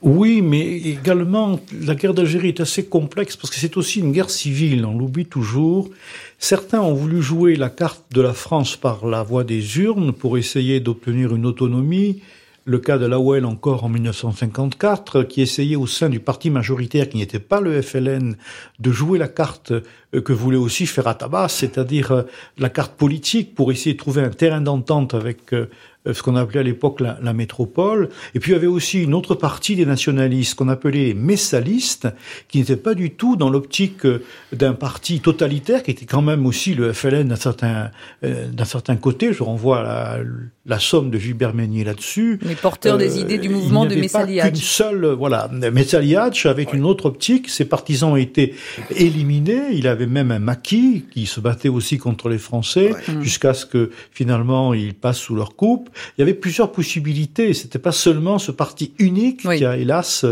[0.00, 4.30] Oui, mais également, la guerre d'Algérie est assez complexe parce que c'est aussi une guerre
[4.30, 5.90] civile, on l'oublie toujours.
[6.38, 10.38] Certains ont voulu jouer la carte de la France par la voie des urnes pour
[10.38, 12.20] essayer d'obtenir une autonomie
[12.64, 17.18] le cas de Lawel encore en 1954, qui essayait au sein du parti majoritaire, qui
[17.18, 18.36] n'était pas le FLN,
[18.78, 22.22] de jouer la carte euh, que voulait aussi faire Atabas, c'est-à-dire euh,
[22.58, 25.68] la carte politique pour essayer de trouver un terrain d'entente avec euh,
[26.10, 28.08] ce qu'on appelait à l'époque la, la, métropole.
[28.34, 32.08] Et puis il y avait aussi une autre partie des nationalistes qu'on appelait les messalistes,
[32.48, 34.22] qui n'étaient pas du tout dans l'optique euh,
[34.52, 37.90] d'un parti totalitaire, qui était quand même aussi le FLN d'un certain,
[38.24, 39.32] euh, d'un certain côté.
[39.32, 39.82] Je renvoie à
[40.18, 40.24] la,
[40.66, 42.40] la somme de Gilbert Meignet là-dessus.
[42.42, 44.48] Les porteurs des idées du mouvement de Messaliach.
[44.48, 47.48] Une seule, voilà, Messaliach avec une autre optique.
[47.48, 48.54] Ses partisans ont été
[48.96, 49.72] éliminés.
[49.72, 53.90] Il avait même un maquis qui se battait aussi contre les Français, jusqu'à ce que
[54.10, 57.54] finalement il passe sous leur coupe il y avait plusieurs possibilités.
[57.54, 60.24] C'était pas seulement ce parti unique qui a, hélas,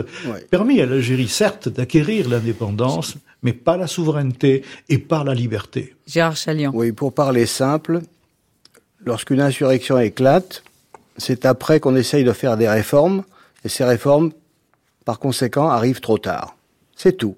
[0.51, 5.95] permis à l'Algérie, certes, d'acquérir l'indépendance, mais pas la souveraineté et pas la liberté.
[6.07, 6.73] Gérard Chalian.
[6.75, 8.01] Oui, pour parler simple,
[9.05, 10.63] lorsqu'une insurrection éclate,
[11.17, 13.25] c'est après qu'on essaye de faire des réformes,
[13.65, 14.33] et ces réformes,
[15.05, 16.57] par conséquent, arrivent trop tard.
[16.97, 17.37] C'est tout.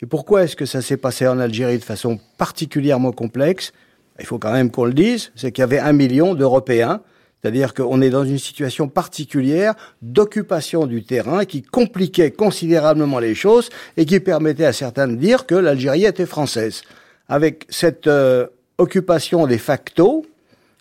[0.00, 3.72] Et pourquoi est-ce que ça s'est passé en Algérie de façon particulièrement complexe?
[4.20, 7.00] Il faut quand même qu'on le dise, c'est qu'il y avait un million d'Européens
[7.40, 13.70] c'est-à-dire qu'on est dans une situation particulière d'occupation du terrain qui compliquait considérablement les choses
[13.96, 16.82] et qui permettait à certains de dire que l'Algérie était française.
[17.28, 18.46] Avec cette euh,
[18.78, 20.24] occupation de facto,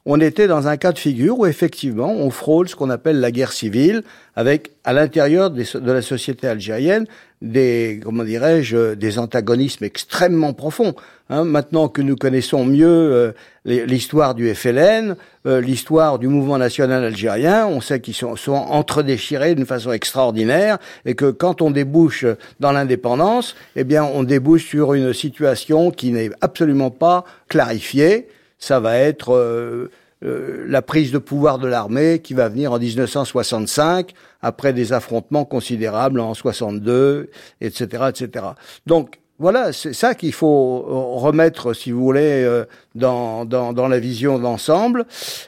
[0.10, 3.30] on était dans un cas de figure où effectivement on frôle ce qu'on appelle la
[3.30, 4.04] guerre civile,
[4.36, 7.06] avec à l'intérieur de la société algérienne
[7.42, 10.96] des comment dirais-je des antagonismes extrêmement profonds.
[11.30, 13.32] Hein, maintenant que nous connaissons mieux euh,
[13.66, 15.16] l'histoire du FLN,
[15.46, 20.78] euh, l'histoire du mouvement national algérien, on sait qu'ils sont, sont entredéchirés d'une façon extraordinaire
[21.06, 22.26] et que quand on débouche
[22.62, 28.28] dans l'indépendance, eh bien on débouche sur une situation qui n'est absolument pas clarifiée
[28.60, 29.92] ça va être euh,
[30.24, 35.46] euh, la prise de pouvoir de l'armée qui va venir en 1965, après des affrontements
[35.46, 37.30] considérables en 62,
[37.62, 38.46] etc., etc.
[38.86, 40.80] Donc voilà, c'est ça qu'il faut
[41.18, 42.66] remettre, si vous voulez, euh,
[42.96, 45.06] dans, dans, dans, la vision d'ensemble.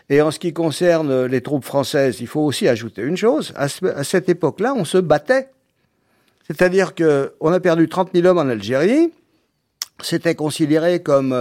[0.09, 3.51] Et en ce qui concerne les troupes françaises, il faut aussi ajouter une chose.
[3.55, 5.49] À, à cette époque-là, on se battait.
[6.45, 9.11] C'est-à-dire que on a perdu 30 000 hommes en Algérie.
[10.01, 11.35] C'était considéré comme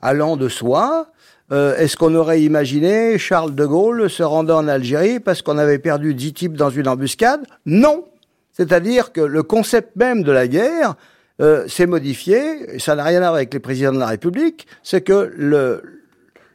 [0.00, 1.12] allant de soi.
[1.52, 5.78] Euh, est-ce qu'on aurait imaginé Charles de Gaulle se rendant en Algérie parce qu'on avait
[5.78, 7.42] perdu dix types dans une embuscade?
[7.66, 8.06] Non.
[8.52, 10.94] C'est-à-dire que le concept même de la guerre
[11.40, 12.74] euh, s'est modifié.
[12.74, 14.66] Et ça n'a rien à voir avec les présidents de la République.
[14.82, 15.30] C'est que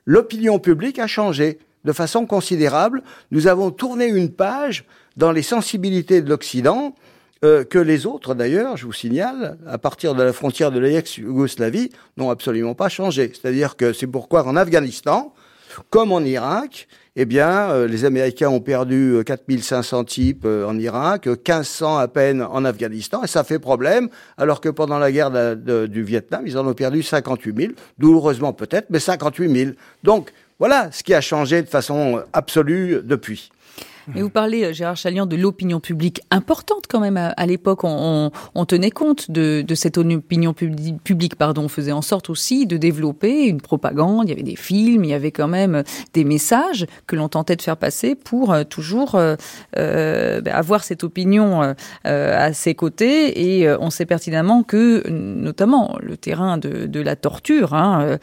[0.06, 3.04] l'opinion publique a changé de façon considérable.
[3.30, 4.86] Nous avons tourné une page
[5.16, 6.96] dans les sensibilités de l'Occident
[7.44, 11.92] euh, que les autres, d'ailleurs, je vous signale, à partir de la frontière de l'ex-Yougoslavie,
[12.18, 13.32] n'ont absolument pas changé.
[13.34, 15.34] C'est-à-dire que c'est pourquoi en Afghanistan,
[15.90, 21.28] comme en Irak, eh bien, euh, les Américains ont perdu 4500 euh, types en Irak,
[21.28, 26.04] 1500 à peine en Afghanistan, et ça fait problème, alors que pendant la guerre du
[26.04, 29.72] Vietnam, ils en ont perdu 58 000, douloureusement peut-être, mais 58 000.
[30.04, 33.52] Donc, voilà ce qui a changé de façon absolue depuis.
[34.14, 37.18] Mais vous parlez, euh, Gérard Chalian, de l'opinion publique importante quand même.
[37.18, 41.36] À, l'époque, on, on, tenait compte de, de cette opinion publique.
[41.36, 44.28] Pardon, on faisait en sorte aussi de développer une propagande.
[44.28, 45.84] Il y avait des films, il y avait quand même
[46.14, 49.36] des messages que l'on tentait de faire passer pour euh, toujours euh,
[49.78, 51.62] euh ben, avoir cette opinion
[52.06, 53.58] euh, à ses côtés.
[53.58, 58.18] Et on sait pertinemment que, notamment, le terrain de, de la torture, hein,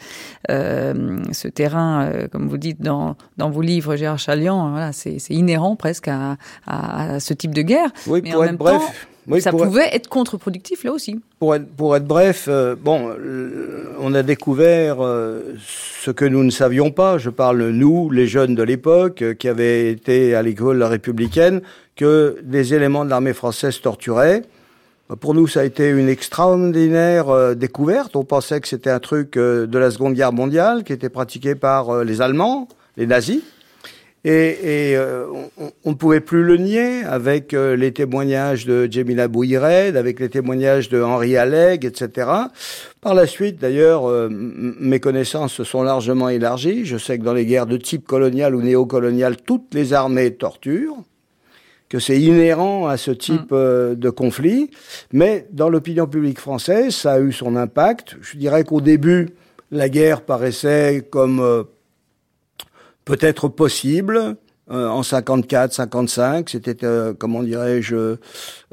[0.47, 6.07] ce terrain, comme vous dites dans, dans vos livres, Gérard Chalian, voilà, c'est inhérent presque
[6.07, 7.89] à, à, ce type de guerre.
[8.07, 8.81] Oui, Mais pour en être même bref.
[8.81, 8.93] Temps,
[9.39, 11.19] ça pouvait être, contre-productif là aussi.
[11.39, 13.11] Pour être, pour être bref, euh, bon,
[13.99, 17.17] on a découvert euh, ce que nous ne savions pas.
[17.17, 21.61] Je parle nous, les jeunes de l'époque, euh, qui avaient été à l'école républicaine,
[21.95, 24.43] que des éléments de l'armée française torturaient.
[25.19, 28.15] Pour nous, ça a été une extraordinaire découverte.
[28.15, 32.03] On pensait que c'était un truc de la Seconde Guerre mondiale qui était pratiqué par
[32.03, 32.67] les Allemands,
[32.97, 33.41] les nazis.
[34.27, 35.27] Et, euh,
[35.83, 40.29] on ne pouvait plus le nier avec euh, les témoignages de Jemila Bouired, avec les
[40.29, 42.27] témoignages de Henri Alleg, etc.
[43.01, 46.85] Par la suite, d'ailleurs, euh, mes connaissances se sont largement élargies.
[46.85, 50.97] Je sais que dans les guerres de type colonial ou néocolonial, toutes les armées torturent
[51.87, 53.93] que c'est inhérent à ce type mm.
[53.93, 54.71] de conflit.
[55.13, 58.17] Mais dans l'opinion publique française, ça a eu son impact.
[58.21, 59.29] Je dirais qu'au début,
[59.69, 61.67] la guerre paraissait comme
[63.05, 64.35] peut-être possible.
[64.71, 68.17] Euh, en 54, 55, c'était euh, comment dirais-je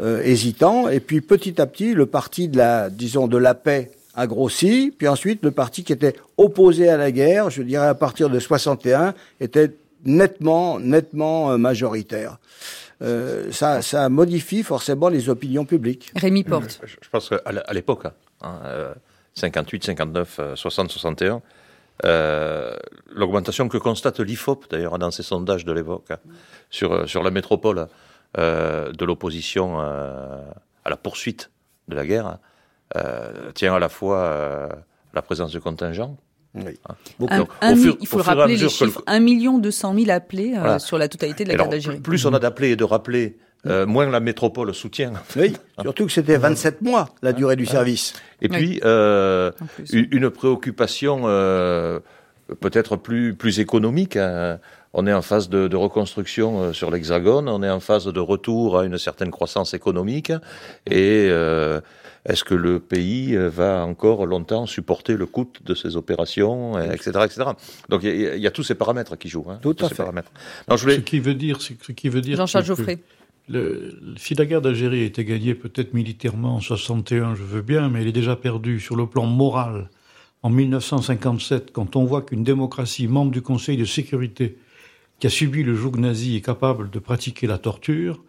[0.00, 0.88] euh, hésitant.
[0.88, 4.94] Et puis petit à petit, le parti de la, disons, de la paix a grossi.
[4.96, 8.38] Puis ensuite, le parti qui était opposé à la guerre, je dirais à partir de
[8.38, 9.74] 61, était
[10.04, 12.38] nettement, nettement majoritaire.
[13.50, 16.10] ça, ça modifie forcément les opinions publiques.
[16.16, 16.80] Rémi Porte.
[16.84, 18.06] Je, pense qu'à l'époque,
[18.40, 18.58] hein,
[19.34, 21.42] 58, 59, 60, 61
[22.04, 22.76] euh,
[23.14, 26.18] l'augmentation que constate l'IFOP, d'ailleurs, dans ses sondages de l'époque, hein,
[26.70, 27.86] sur, euh, sur la métropole
[28.38, 31.50] euh, de l'opposition à la poursuite
[31.88, 32.38] de la guerre,
[33.54, 34.68] tient à la fois
[35.14, 36.16] la présence de contingents,
[36.54, 36.78] oui.
[36.86, 36.96] Hein.
[38.00, 41.48] il faut le rappeler, les chiffres, 1 million 200 000 appelés sur la totalité de
[41.48, 42.00] la guerre d'Algérie.
[42.00, 45.12] Plus on a d'appelés et de rappelés, euh, moins la métropole soutient.
[45.36, 48.14] Oui, surtout que c'était 27 mois la durée du service.
[48.40, 49.52] Et puis euh,
[49.92, 52.00] une préoccupation euh,
[52.60, 54.16] peut-être plus plus économique.
[54.16, 54.58] Hein.
[54.94, 58.20] On est en phase de, de reconstruction euh, sur l'Hexagone, on est en phase de
[58.20, 60.32] retour à une certaine croissance économique.
[60.86, 61.80] Et euh,
[62.26, 67.42] est-ce que le pays va encore longtemps supporter le coût de ces opérations, etc., etc.
[67.88, 69.46] Donc il y, a tous ces paramètres qui jouent.
[69.48, 69.96] Hein, Tout à fait.
[69.96, 70.30] Paramètres.
[70.68, 70.96] Non, je voulais...
[70.96, 72.36] Ce qui veut dire, ce qui veut dire.
[72.36, 73.00] Jean-Charles Geoffrey
[73.48, 78.12] si la guerre d'Algérie gagnée peut-être militairement en 61, je veux bien, mais elle est
[78.12, 79.88] déjà perdue sur le plan moral
[80.42, 84.56] en 1957, quand on voit qu'une démocratie membre du Conseil de sécurité
[85.20, 88.20] qui a subi le joug nazi est capable de pratiquer la torture,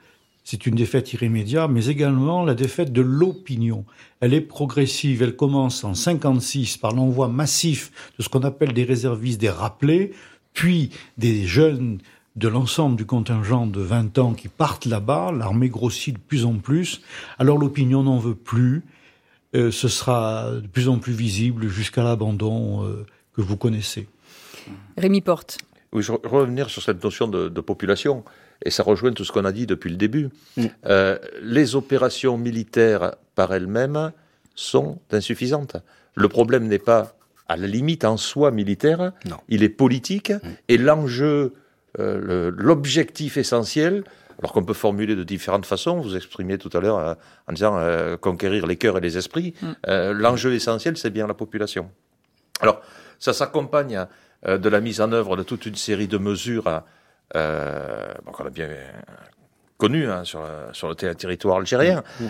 [0.44, 3.84] c'est une défaite irrémédiable, mais également la défaite de l'opinion.
[4.20, 8.84] Elle est progressive, elle commence en 56 par l'envoi massif de ce qu'on appelle des
[8.84, 10.12] réservistes, des rappelés,
[10.54, 11.98] puis des jeunes
[12.36, 16.56] de l'ensemble du contingent de 20 ans qui partent là-bas, l'armée grossit de plus en
[16.56, 17.02] plus,
[17.38, 18.84] alors l'opinion n'en veut plus,
[19.56, 23.06] euh, ce sera de plus en plus visible jusqu'à l'abandon euh,
[23.36, 24.08] que vous connaissez.
[24.98, 25.60] Rémi Porte.
[25.92, 28.24] Oui, je revenir sur cette notion de, population,
[28.66, 30.30] et ça rejoint tout ce qu'on a dit depuis le début.
[30.86, 34.12] Euh, les opérations militaires par elles-mêmes
[34.56, 35.78] sont insuffisantes.
[36.16, 37.16] Le problème n'est pas
[37.48, 39.12] à la limite en soi militaire,
[39.50, 40.32] il est politique,
[40.68, 41.54] et l'enjeu
[42.00, 44.04] euh, l'objectif essentiel,
[44.40, 47.14] alors qu'on peut formuler de différentes façons, vous exprimiez tout à l'heure euh,
[47.48, 50.12] en disant euh, conquérir les cœurs et les esprits, mm.
[50.12, 51.92] l'enjeu essentiel, c'est bien la population.
[52.62, 52.82] Alors,
[53.20, 54.06] ça s'accompagne
[54.46, 56.82] de la mise en œuvre de toute une série de mesures
[57.34, 58.70] qu'on a bien
[59.78, 62.04] connues hein, sur, sur, le territoire algérien.
[62.20, 62.26] Mm.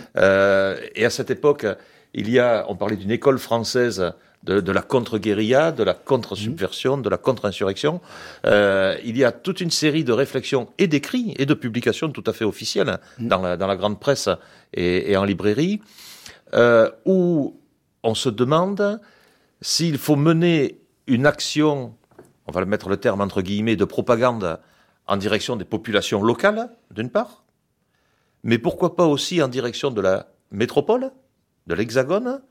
[0.95, 1.65] et à cette époque,
[2.13, 4.13] il y a, on parlait d'une école française
[4.43, 8.01] de, la contre-guérilla, de la contre-subversion, de la contre-insurrection.
[8.45, 12.23] Euh, il y a toute une série de réflexions et d'écrits et de publications tout
[12.27, 13.27] à fait officielles mm.
[13.27, 14.29] dans, la, dans, la, grande presse
[14.73, 15.81] et, en librairie,
[16.53, 17.59] euh, où
[18.03, 18.99] on se demande
[19.61, 21.95] s'il faut mener une action,
[22.47, 24.59] on va le mettre le terme entre guillemets, de propagande
[25.07, 27.43] en direction des populations locales, d'une part,
[28.43, 31.11] mais pourquoi pas aussi en direction de la métropole,
[31.67, 32.41] de l'Hexagone,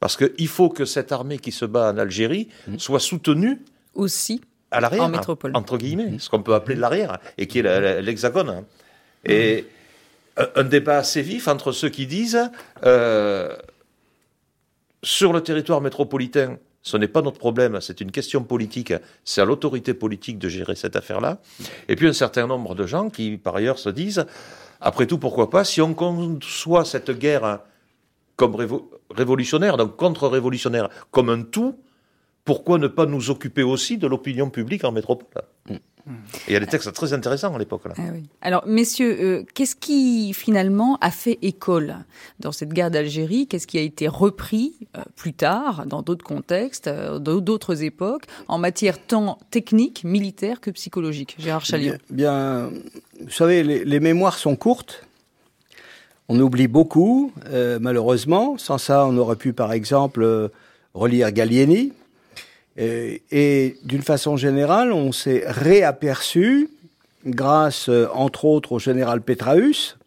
[0.00, 2.78] parce qu'il faut que cette armée qui se bat en Algérie mmh.
[2.78, 3.62] soit soutenue
[3.94, 4.40] aussi
[4.70, 5.52] à l'arrière, en métropole.
[5.54, 8.64] entre guillemets, ce qu'on peut appeler l'arrière, et qui est l'hexagone.
[9.24, 9.66] Et
[10.54, 12.50] un débat assez vif entre ceux qui disent
[12.84, 13.54] euh,
[15.02, 18.94] sur le territoire métropolitain, ce n'est pas notre problème, c'est une question politique,
[19.24, 21.38] c'est à l'autorité politique de gérer cette affaire-là.
[21.88, 24.24] Et puis un certain nombre de gens qui, par ailleurs, se disent,
[24.80, 27.60] après tout, pourquoi pas, si on conçoit cette guerre
[28.40, 28.56] comme
[29.10, 31.76] révolutionnaire, donc contre-révolutionnaire, comme un tout,
[32.46, 35.42] pourquoi ne pas nous occuper aussi de l'opinion publique en métropole?
[35.68, 35.74] Mm.
[36.48, 37.82] il y a des textes très intéressants à l'époque.
[37.98, 38.00] Ah
[38.40, 41.96] Alors, messieurs, euh, qu'est-ce qui finalement a fait école
[42.38, 43.46] dans cette guerre d'Algérie?
[43.46, 48.56] Qu'est-ce qui a été repris euh, plus tard, dans d'autres contextes, euh, d'autres époques, en
[48.56, 51.36] matière tant technique, militaire que psychologique?
[51.38, 51.98] Gérard Chalion.
[52.08, 52.70] Bien,
[53.20, 55.04] vous savez, les mémoires sont courtes.
[56.32, 58.54] On oublie beaucoup, euh, malheureusement.
[58.56, 60.46] Sans ça, on aurait pu, par exemple, euh,
[60.94, 61.92] relire Gallieni.
[62.78, 66.70] Et, d'une façon générale, on s'est réaperçu,
[67.26, 69.98] grâce, euh, entre autres, au général Petraeus,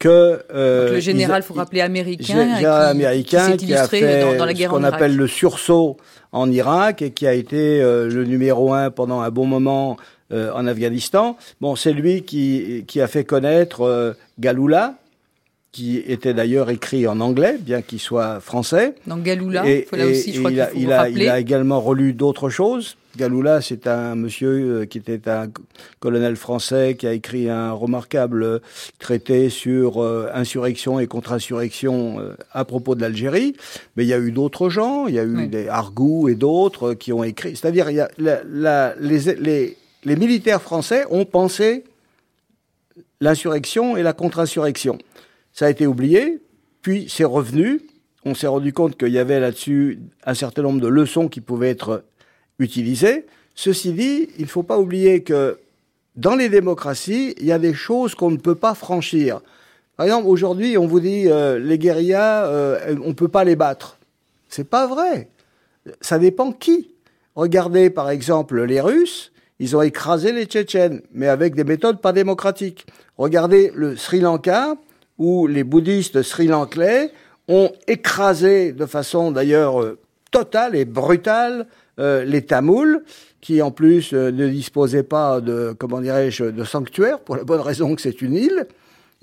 [0.00, 4.70] que le général, il faut rappeler américain, qui, américain qui, a fait dans, la guerre
[4.70, 5.96] ce qu'on appelle le sursaut
[6.32, 9.96] en Irak et qui a été le numéro un pendant un bon moment
[10.32, 11.38] en Afghanistan.
[11.60, 14.96] Bon, c'est lui qui, qui a fait connaître Galula,
[15.74, 18.94] qui était d'ailleurs écrit en anglais, bien qu'il soit français.
[20.08, 22.96] Aussi, je crois qu'il faut il, a, il a également relu d'autres choses.
[23.16, 25.48] Galula, c'est un monsieur euh, qui était un
[25.98, 28.60] colonel français qui a écrit un remarquable
[29.00, 33.56] traité sur euh, insurrection et contre-insurrection euh, à propos de l'Algérie.
[33.96, 36.94] Mais il y a eu d'autres gens, il y a eu des Argou et d'autres
[36.94, 37.56] qui ont écrit.
[37.56, 41.82] C'est-à-dire, il y a la, les, les, les militaires français ont pensé
[43.20, 44.98] l'insurrection et la contre-insurrection.
[45.54, 46.40] Ça a été oublié,
[46.82, 47.80] puis c'est revenu.
[48.24, 51.70] On s'est rendu compte qu'il y avait là-dessus un certain nombre de leçons qui pouvaient
[51.70, 52.04] être
[52.58, 53.24] utilisées.
[53.54, 55.58] Ceci dit, il ne faut pas oublier que
[56.16, 59.40] dans les démocraties, il y a des choses qu'on ne peut pas franchir.
[59.96, 63.56] Par exemple, aujourd'hui, on vous dit euh, les guérillas, euh, on ne peut pas les
[63.56, 63.98] battre.
[64.48, 65.28] C'est pas vrai.
[66.00, 66.90] Ça dépend qui.
[67.36, 72.12] Regardez par exemple les Russes, ils ont écrasé les Tchétchènes, mais avec des méthodes pas
[72.12, 72.86] démocratiques.
[73.18, 74.76] Regardez le Sri Lanka,
[75.18, 77.10] où les bouddhistes sri-lankais
[77.48, 79.98] ont écrasé de façon d'ailleurs euh,
[80.30, 81.66] totale et brutale
[81.98, 83.02] euh, les Tamouls,
[83.40, 87.60] qui en plus euh, ne disposaient pas de, comment dirais-je, de sanctuaire, pour la bonne
[87.60, 88.66] raison que c'est une île.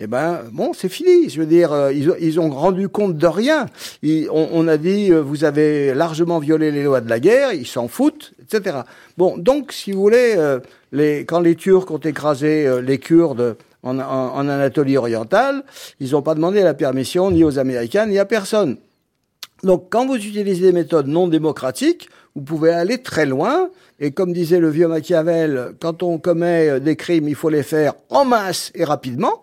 [0.03, 1.29] Eh ben, bon, c'est fini.
[1.29, 3.67] Je veux dire, ils, ils, ont rendu compte de rien.
[4.03, 7.87] on, on, a dit, vous avez largement violé les lois de la guerre, ils s'en
[7.87, 8.77] foutent, etc.
[9.15, 10.57] Bon, donc, si vous voulez,
[10.91, 15.63] les, quand les Turcs ont écrasé les Kurdes en, Anatolie orientale,
[15.99, 18.77] ils n'ont pas demandé la permission ni aux Américains ni à personne.
[19.63, 23.69] Donc quand vous utilisez des méthodes non démocratiques, vous pouvez aller très loin.
[23.99, 27.93] Et comme disait le vieux Machiavel, quand on commet des crimes, il faut les faire
[28.09, 29.41] en masse et rapidement.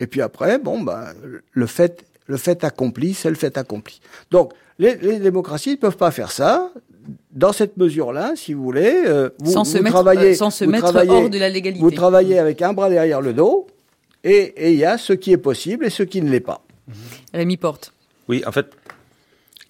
[0.00, 1.08] Et puis après, bon, bah,
[1.52, 4.00] le fait, le fait accompli, c'est le fait accompli.
[4.30, 6.70] Donc, les, les démocraties ne peuvent pas faire ça
[7.30, 10.94] dans cette mesure-là, si vous voulez, euh, vous, sans se mettre, travaillez, sans se mettre
[11.08, 11.80] hors de la légalité.
[11.80, 13.66] Vous travaillez avec un bras derrière le dos,
[14.22, 16.62] et il y a ce qui est possible et ce qui ne l'est pas.
[17.32, 17.92] Rémi Porte.
[18.28, 18.70] Oui, en fait,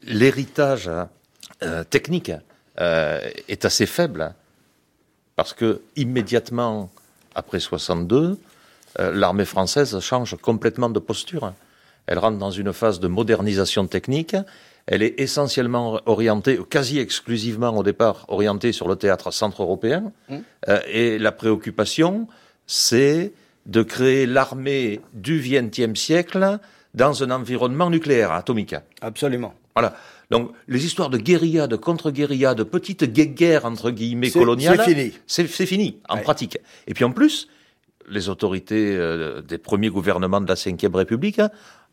[0.03, 1.09] l'héritage hein,
[1.63, 2.33] euh, technique
[2.81, 4.35] euh, est assez faible,
[5.37, 6.91] parce que immédiatement
[7.35, 8.39] après 62,
[8.97, 11.53] l'armée française change complètement de posture.
[12.07, 14.37] Elle rentre dans une phase de modernisation technique
[14.87, 20.13] elle est essentiellement orientée, quasi exclusivement au départ, orientée sur le théâtre centre-européen.
[20.29, 20.37] Mmh.
[20.69, 22.29] Euh, et la préoccupation,
[22.67, 23.33] c'est
[23.67, 26.59] de créer l'armée du XXe siècle
[26.95, 28.75] dans un environnement nucléaire, atomique.
[29.01, 29.55] Absolument.
[29.75, 29.97] Voilà.
[30.31, 34.81] Donc, les histoires de guérilla, de contre-guérilla, de petites guerres, entre guillemets, coloniales.
[34.85, 35.13] C'est fini.
[35.27, 36.59] C'est fini, en pratique.
[36.87, 37.49] Et puis en plus,
[38.09, 41.41] les autorités euh, des premiers gouvernements de la Ve République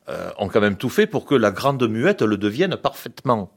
[0.10, 3.52] euh, ont quand même tout fait pour que la grande muette le devienne parfaitement.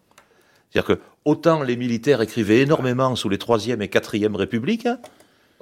[0.70, 4.88] C'est-à-dire que autant les militaires écrivaient énormément sous les troisième et quatrième républiques,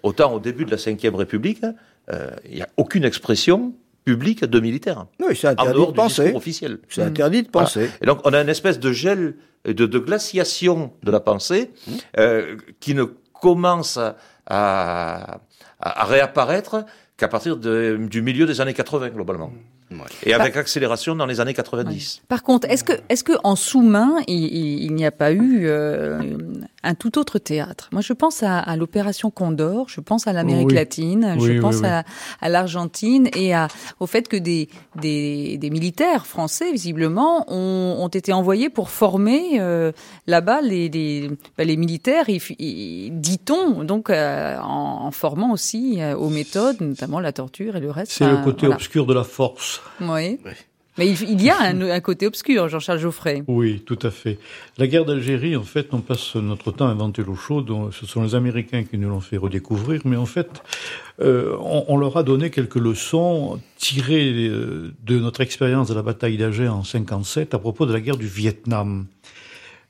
[0.02, 1.64] autant au début de la cinquième république,
[2.10, 3.74] euh, il n'y a aucune expression
[4.04, 5.06] publique de militaires.
[5.20, 6.32] Oui, c'est interdit de penser.
[6.34, 6.78] officiel.
[6.88, 7.88] C'est interdit de penser.
[8.00, 11.92] Et donc on a une espèce de gel, de, de glaciation de la pensée mmh.
[12.18, 13.98] euh, qui ne commence
[14.46, 15.40] à,
[15.80, 16.84] à, réapparaître
[17.16, 19.52] qu'à partir du milieu des années 80 globalement.
[20.24, 22.22] Et avec accélération dans les années 90.
[22.28, 26.20] Par contre, est-ce que, est-ce que en sous-main, il, n'y a pas eu euh,
[26.82, 27.88] un tout autre théâtre?
[27.92, 32.04] Moi, je pense à, l'opération Condor, je pense à l'Amérique latine, je pense à,
[32.40, 33.68] à l'Argentine et à,
[34.00, 39.60] au fait que des, des, des militaires français, visiblement, ont, ont, été envoyés pour former
[39.60, 39.92] euh,
[40.26, 46.80] là-bas les, les, bah, les militaires, dit-on, donc euh, en, en, formant aussi aux méthodes,
[46.80, 48.12] notamment la torture et le reste.
[48.12, 49.81] C'est le côté obscur de la force.
[50.00, 50.38] Oui.
[50.98, 53.42] Mais il, y a un, côté obscur, Jean-Charles Geoffrey.
[53.46, 54.38] Oui, tout à fait.
[54.76, 57.72] La guerre d'Algérie, en fait, on passe notre temps à inventer l'eau chaude.
[57.92, 60.62] Ce sont les Américains qui nous l'ont fait redécouvrir, mais en fait,
[61.20, 66.36] euh, on, leur a donné quelques leçons tirées euh, de notre expérience de la bataille
[66.36, 69.06] d'Alger en 57 à propos de la guerre du Vietnam.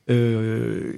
[0.08, 0.92] Euh,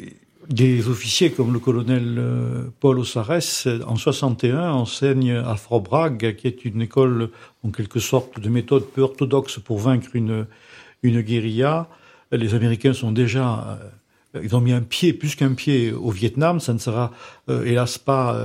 [0.48, 6.64] des officiers comme le colonel euh, Paul Ossares, en 61, enseigne à Frobrag, qui est
[6.64, 7.30] une école,
[7.62, 10.46] en quelque sorte, de méthode peu orthodoxe pour vaincre une,
[11.02, 11.88] une guérilla.
[12.32, 13.78] Les Américains sont déjà,
[14.34, 16.60] euh, ils ont mis un pied, plus qu'un pied au Vietnam.
[16.60, 17.12] Ça ne sera,
[17.48, 18.38] hélas, pas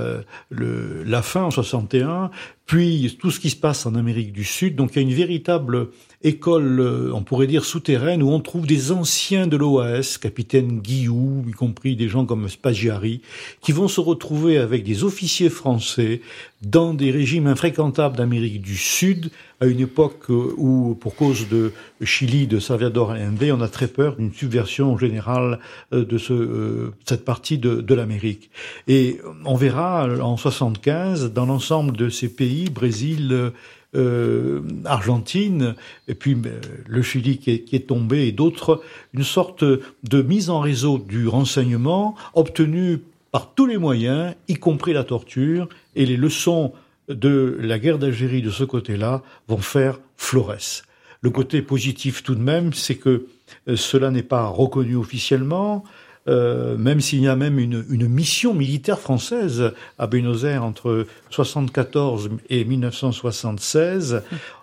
[0.50, 2.30] le, la fin en 61.
[2.66, 4.76] puis tout ce qui se passe en Amérique du Sud.
[4.76, 5.88] Donc il y a une véritable
[6.22, 11.44] école, euh, on pourrait dire souterraine, où on trouve des anciens de l'OAS, capitaine Guillou,
[11.48, 13.22] y compris des gens comme Spaggiari,
[13.62, 16.20] qui vont se retrouver avec des officiers français
[16.62, 19.30] dans des régimes infréquentables d'Amérique du Sud,
[19.60, 21.72] à une époque euh, où, pour cause de
[22.02, 25.58] Chili, de Salvador Allende, on a très peur d'une subversion générale
[25.94, 28.50] euh, de ce, cette partie de, de l'Amérique.
[28.92, 33.52] Et on verra en 75, dans l'ensemble de ces pays, Brésil,
[33.94, 35.76] euh, Argentine,
[36.08, 38.82] et puis euh, le Chili qui est, tombé, et d'autres,
[39.14, 42.98] une sorte de mise en réseau du renseignement obtenue
[43.30, 46.72] par tous les moyens, y compris la torture, et les leçons
[47.08, 50.82] de la guerre d'Algérie de ce côté-là vont faire florès.
[51.20, 53.26] Le côté positif tout de même, c'est que
[53.68, 55.84] euh, cela n'est pas reconnu officiellement,
[56.28, 61.06] euh, même s'il y a même une, une, mission militaire française à Buenos Aires entre
[61.30, 64.22] 74 et 1976.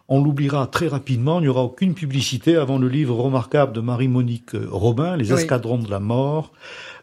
[0.10, 4.52] On l'oubliera très rapidement, il n'y aura aucune publicité avant le livre remarquable de Marie-Monique
[4.70, 6.54] Robin, Les escadrons de la mort.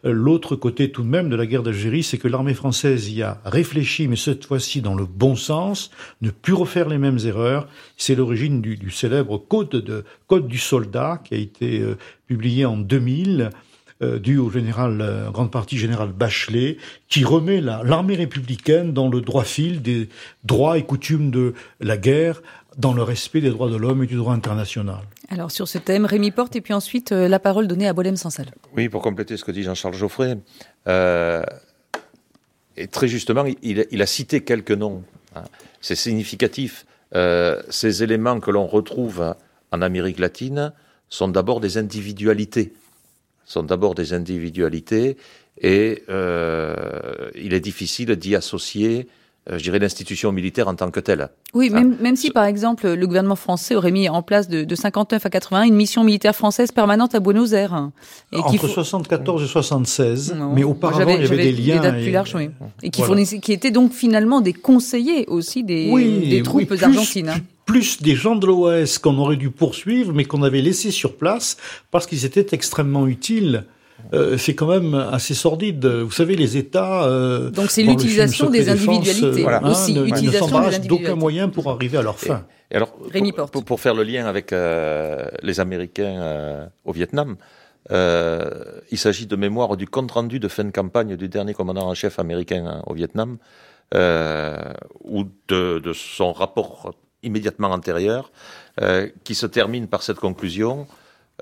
[0.04, 3.22] Euh, l'autre côté tout de même de la guerre d'Algérie, c'est que l'armée française y
[3.22, 5.90] a réfléchi, mais cette fois-ci dans le bon sens,
[6.22, 7.68] ne plus refaire les mêmes erreurs.
[7.96, 12.64] C'est l'origine du, du, célèbre Code, de, Code du soldat qui a été euh, publié
[12.64, 13.50] en 2000
[14.02, 16.78] euh, dû au général, euh, grande partie général Bachelet,
[17.08, 20.08] qui remet l'armée républicaine dans le droit fil des
[20.44, 22.42] droits et coutumes de la guerre,
[22.78, 25.00] dans le respect des droits de l'homme et du droit international.
[25.28, 28.16] Alors sur ce thème, Rémi Porte, et puis ensuite euh, la parole donnée à Bolem
[28.16, 28.46] Sansal.
[28.76, 30.38] Oui, pour compléter ce que dit Jean-Charles Geoffrey,
[30.88, 31.42] euh,
[32.76, 35.04] et très justement, il, il, a cité quelques noms.
[35.36, 35.44] Hein.
[35.80, 36.86] C'est significatif.
[37.14, 39.34] Euh, ces éléments que l'on retrouve
[39.70, 40.72] en Amérique latine
[41.08, 42.72] sont d'abord des individualités
[43.44, 45.16] sont d'abord des individualités
[45.60, 49.08] et euh, il est difficile d'y associer
[49.50, 51.28] je dirais, l'institution militaire en tant que telle.
[51.52, 54.74] Oui, même, même si, par exemple, le gouvernement français aurait mis en place de, de
[54.74, 57.90] 59 à 81 une mission militaire française permanente à Buenos Aires.
[58.32, 58.68] Et Entre faut...
[58.68, 61.76] 74 et 76, mais auparavant, il y avait des liens.
[61.76, 62.48] Des dates plus larges, oui.
[62.82, 63.22] Et qui, voilà.
[63.24, 67.28] qui étaient donc finalement des conseillers aussi des, oui, des troupes oui, plus, argentines.
[67.28, 67.40] Hein.
[67.66, 71.56] Plus des gens de l'OAS qu'on aurait dû poursuivre, mais qu'on avait laissés sur place
[71.90, 73.64] parce qu'ils étaient extrêmement utiles
[74.12, 75.86] euh, c'est quand même assez sordide.
[75.86, 77.04] Vous savez, les États.
[77.04, 79.60] Euh, Donc c'est l'utilisation des individualités voilà.
[79.64, 79.94] hein, aussi.
[79.94, 82.44] Ne, ne s'embarrassent d'aucun moyen pour arriver à leur fin.
[82.70, 86.92] Et, et alors, pour, pour, pour, faire le lien avec euh, les Américains euh, au
[86.92, 87.36] Vietnam,
[87.90, 88.50] euh,
[88.90, 91.94] il s'agit de mémoire du compte rendu de fin de campagne du dernier commandant en
[91.94, 93.38] chef américain hein, au Vietnam,
[93.92, 98.32] ou de, de, son rapport immédiatement antérieur,
[99.22, 100.88] qui se termine par cette conclusion.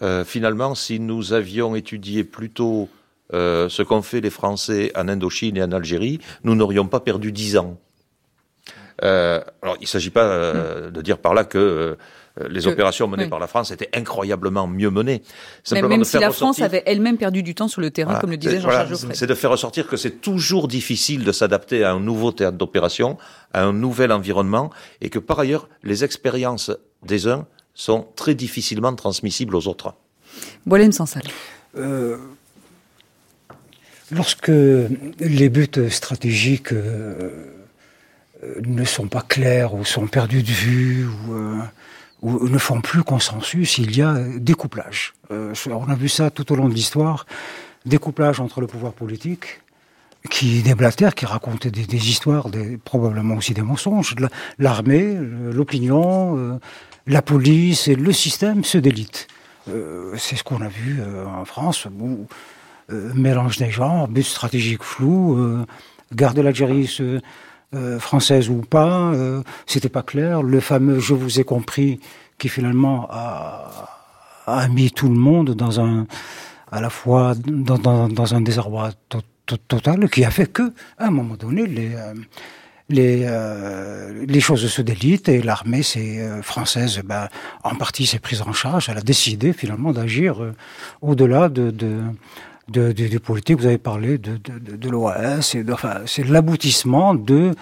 [0.01, 2.89] Euh, finalement, si nous avions étudié plutôt
[3.35, 7.33] euh, ce qu'ont fait les Français en Indochine et en Algérie, nous n'aurions pas perdu
[7.33, 7.79] dix ans.
[9.03, 11.97] Euh, alors, il ne s'agit pas euh, de dire par là que euh,
[12.49, 13.31] les opérations menées oui.
[13.31, 15.23] par la France étaient incroyablement mieux menées.
[15.65, 18.31] Simplement même si la France avait elle-même perdu du temps sur le terrain, voilà, comme
[18.31, 19.15] le disait Jean-Charles voilà.
[19.15, 23.19] C'est de faire ressortir que c'est toujours difficile de s'adapter à un nouveau théâtre d'opération,
[23.53, 24.71] à un nouvel environnement,
[25.01, 26.71] et que par ailleurs, les expériences
[27.03, 29.95] des uns sont très difficilement transmissibles aux autres.
[30.67, 31.23] Bolem Sansal.
[31.77, 32.19] Euh,
[34.11, 34.53] lorsque
[35.21, 37.31] les buts stratégiques euh,
[38.65, 41.59] ne sont pas clairs ou sont perdus de vue ou, euh,
[42.23, 45.15] ou ne font plus consensus, il y a découplage.
[45.31, 47.27] Euh, on a vu ça tout au long de l'histoire,
[47.87, 49.61] découplage entre le pouvoir politique
[50.31, 54.15] qui déblatère, qui raconte des, des histoires, des, probablement aussi des mensonges,
[54.59, 55.17] l'armée,
[55.53, 56.59] l'opinion, euh,
[57.07, 59.27] la police et le système se délitent.
[59.69, 62.27] Euh, c'est ce qu'on a vu euh, en France, où
[62.91, 65.65] euh, mélange des genres, but stratégique flou, euh,
[66.15, 66.89] garder l'Algérie
[68.01, 69.15] française ou pas,
[69.65, 70.43] c'était pas clair.
[70.43, 72.01] Le fameux "je vous ai compris"
[72.37, 76.07] qui finalement a, mis tout le monde dans un,
[76.71, 81.11] à la fois dans, un désarroi to to total, qui a fait que, à un
[81.11, 81.97] moment donné, les
[82.89, 87.29] les, euh, les choses se délitent et l'armée c'est euh, française ben,
[87.65, 90.55] en partie s'est prise en charge elle a décidé finalement d'agir euh,
[91.01, 92.01] au-delà de, de,
[92.69, 97.53] de, de, de politique vous avez parlé de, de, de l'OAS enfin, c'est l'aboutissement de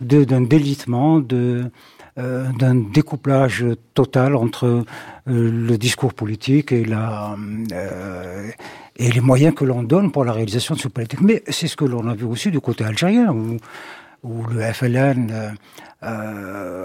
[0.00, 1.70] d'un délitement de
[2.18, 3.62] euh, d'un découplage
[3.92, 4.84] total entre euh,
[5.26, 7.36] le discours politique et la
[7.72, 8.48] euh,
[8.96, 11.20] et les moyens que l'on donne pour la réalisation de ce politique.
[11.20, 13.58] Mais c'est ce que l'on a vu aussi du côté algérien, où
[14.22, 15.50] où le FLN euh,
[16.02, 16.84] euh,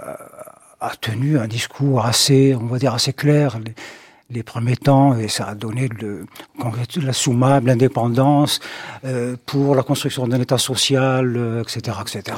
[0.80, 3.60] a tenu un discours assez, on va dire, assez clair.
[4.30, 6.26] Les, premiers temps, et ça a donné le,
[7.04, 8.62] la soumable, l'indépendance,
[9.04, 12.38] euh, pour la construction d'un État social, etc., euh, etc.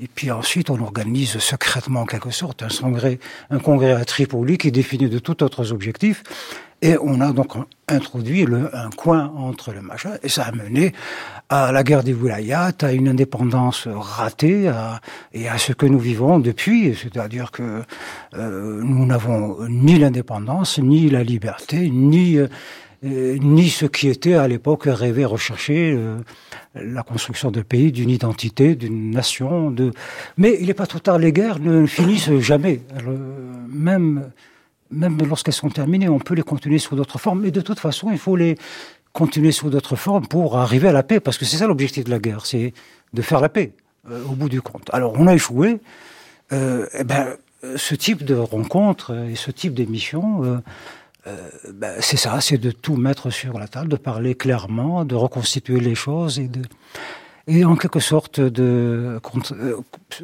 [0.00, 3.20] Et puis ensuite, on organise secrètement, en quelque sorte, un congrès,
[3.50, 6.22] un congrès à Tripoli qui définit de tout autres objectifs.
[6.82, 7.54] Et on a donc
[7.88, 10.92] introduit le, un coin entre le machin, et ça a mené
[11.48, 14.70] à la guerre des Wilayat, à une indépendance ratée,
[15.32, 17.82] et à ce que nous vivons depuis, c'est-à-dire que
[18.34, 22.38] euh, nous n'avons ni l'indépendance, ni la liberté, ni
[23.04, 26.18] euh, ni ce qui était à l'époque rêvé, recherché, euh,
[26.74, 29.70] la construction de pays, d'une identité, d'une nation.
[29.70, 29.92] De...
[30.38, 32.80] Mais il n'est pas trop tard, les guerres ne finissent jamais.
[33.68, 34.30] même
[34.90, 37.40] même lorsqu'elles sont terminées, on peut les continuer sous d'autres formes.
[37.42, 38.56] Mais de toute façon, il faut les
[39.12, 42.10] continuer sous d'autres formes pour arriver à la paix, parce que c'est ça l'objectif de
[42.10, 42.74] la guerre, c'est
[43.14, 43.72] de faire la paix
[44.10, 44.90] euh, au bout du compte.
[44.92, 45.80] Alors on a échoué.
[46.52, 47.36] Euh, eh ben,
[47.76, 50.44] ce type de rencontre et ce type d'émission,
[51.26, 51.36] euh,
[51.72, 55.80] ben, c'est ça, c'est de tout mettre sur la table, de parler clairement, de reconstituer
[55.80, 56.62] les choses et de
[57.46, 59.20] et en quelque sorte de
[59.52, 59.76] euh,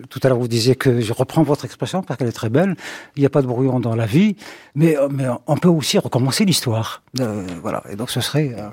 [0.09, 2.77] tout à l'heure vous disiez que je reprends votre expression parce qu'elle est très belle.
[3.17, 4.37] Il n'y a pas de brouillon dans la vie
[4.75, 7.03] mais mais on peut aussi recommencer l'histoire.
[7.21, 7.83] Euh, voilà.
[7.91, 8.69] Et donc ce serait euh,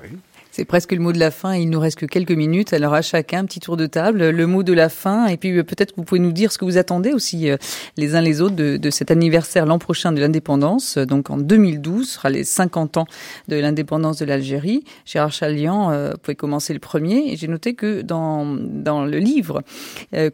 [0.50, 1.54] c'est presque le mot de la fin.
[1.54, 2.72] Il nous reste que quelques minutes.
[2.72, 5.26] Alors à chacun, un petit tour de table, le mot de la fin.
[5.26, 7.56] Et puis euh, peut-être que vous pouvez nous dire ce que vous attendez aussi euh,
[7.96, 10.98] les uns les autres de, de cet anniversaire l'an prochain de l'indépendance.
[10.98, 13.06] Donc en 2012 sera les 50 ans
[13.48, 14.84] de l'indépendance de l'Algérie.
[15.04, 17.32] Gérard Chalian, euh, vous pouvez commencer le premier.
[17.32, 19.62] Et j'ai noté que dans, dans le livre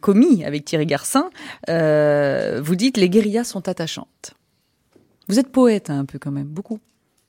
[0.00, 1.28] commis avec Thierry Garcin,
[1.68, 4.34] vous dites les guérillas sont attachantes.
[5.28, 6.78] Vous êtes poète hein, un peu quand même, beaucoup.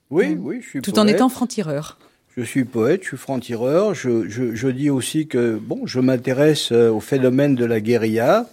[0.09, 1.97] Oui, oui, je suis Tout en étant franc-tireur.
[2.37, 3.95] Je suis poète, je suis franc-tireur.
[3.95, 8.45] Je, je, je, dis aussi que bon, je m'intéresse euh, au phénomène de la guérilla.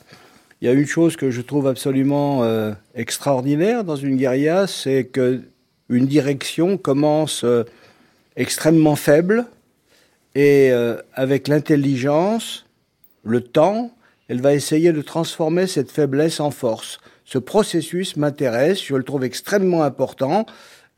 [0.63, 5.05] Il y a une chose que je trouve absolument euh, extraordinaire dans une guérilla, c'est
[5.05, 5.43] que
[5.91, 7.65] une direction commence euh,
[8.37, 9.45] extrêmement faible
[10.35, 10.73] et
[11.13, 12.65] avec l'intelligence,
[13.23, 13.93] le temps,
[14.29, 16.99] elle va essayer de transformer cette faiblesse en force.
[17.25, 20.45] Ce processus m'intéresse, je le trouve extrêmement important.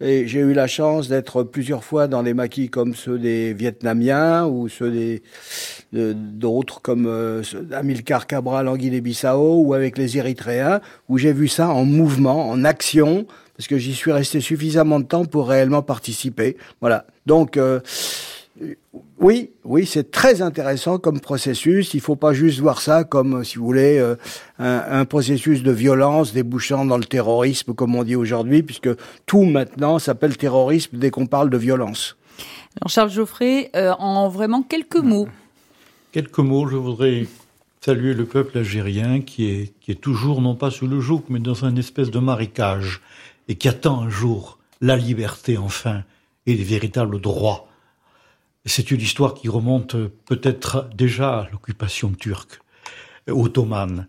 [0.01, 4.47] Et j'ai eu la chance d'être plusieurs fois dans des maquis comme ceux des Vietnamiens
[4.47, 5.23] ou ceux des
[5.93, 7.43] d'autres comme euh,
[7.73, 12.63] Amilcar Cabral en Guinée-Bissau ou avec les Érythréens où j'ai vu ça en mouvement, en
[12.65, 13.27] action
[13.57, 16.59] parce que j'y suis resté suffisamment de temps pour réellement participer.
[16.83, 17.07] Voilà.
[17.25, 17.81] Donc euh,
[19.19, 21.95] oui, oui, c'est très intéressant comme processus.
[21.95, 24.17] Il faut pas juste voir ça comme, si vous voulez, euh,
[24.59, 28.91] un, processus de violence débouchant dans le terrorisme, comme on dit aujourd'hui, puisque
[29.27, 32.17] tout maintenant s'appelle terrorisme dès qu'on parle de violence.
[32.81, 35.29] Alors Charles Geoffrey, euh, en vraiment quelques mots.
[36.13, 37.27] Quelques mots, je voudrais
[37.81, 41.41] saluer le peuple algérien qui est, qui est toujours, non pas sous le joug, mais
[41.41, 43.01] dans un espèce de marécage,
[43.49, 46.03] et qui attend un jour la liberté enfin,
[46.47, 47.69] et les véritables droits
[48.67, 49.97] c'est une histoire qui remonte
[50.27, 52.61] peut-être déjà à l'occupation turque,
[53.29, 54.07] ottomane.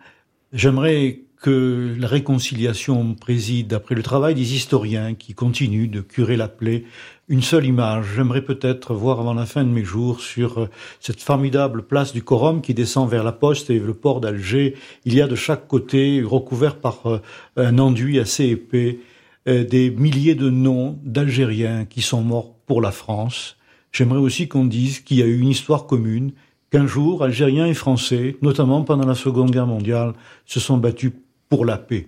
[0.52, 6.48] J'aimerais que la réconciliation préside, après le travail des historiens qui continuent de curer la
[6.48, 6.86] plaie,
[7.28, 8.06] une seule image.
[8.16, 10.68] J'aimerais peut-être voir avant la fin de mes jours sur
[11.00, 14.76] cette formidable place du Corum qui descend vers la poste et le port d'Alger.
[15.06, 17.20] Il y a de chaque côté, recouvert par euh,
[17.56, 19.00] un enduit assez épais,
[19.48, 23.57] euh, des milliers de noms d'Algériens qui sont morts pour la France
[23.98, 26.32] J'aimerais aussi qu'on dise qu'il y a eu une histoire commune,
[26.70, 30.14] qu'un jour, Algériens et Français, notamment pendant la Seconde Guerre mondiale,
[30.46, 31.14] se sont battus
[31.50, 32.08] pour la paix.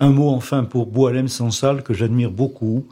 [0.00, 2.88] Un mot enfin pour Boualem Sansal, que j'admire beaucoup,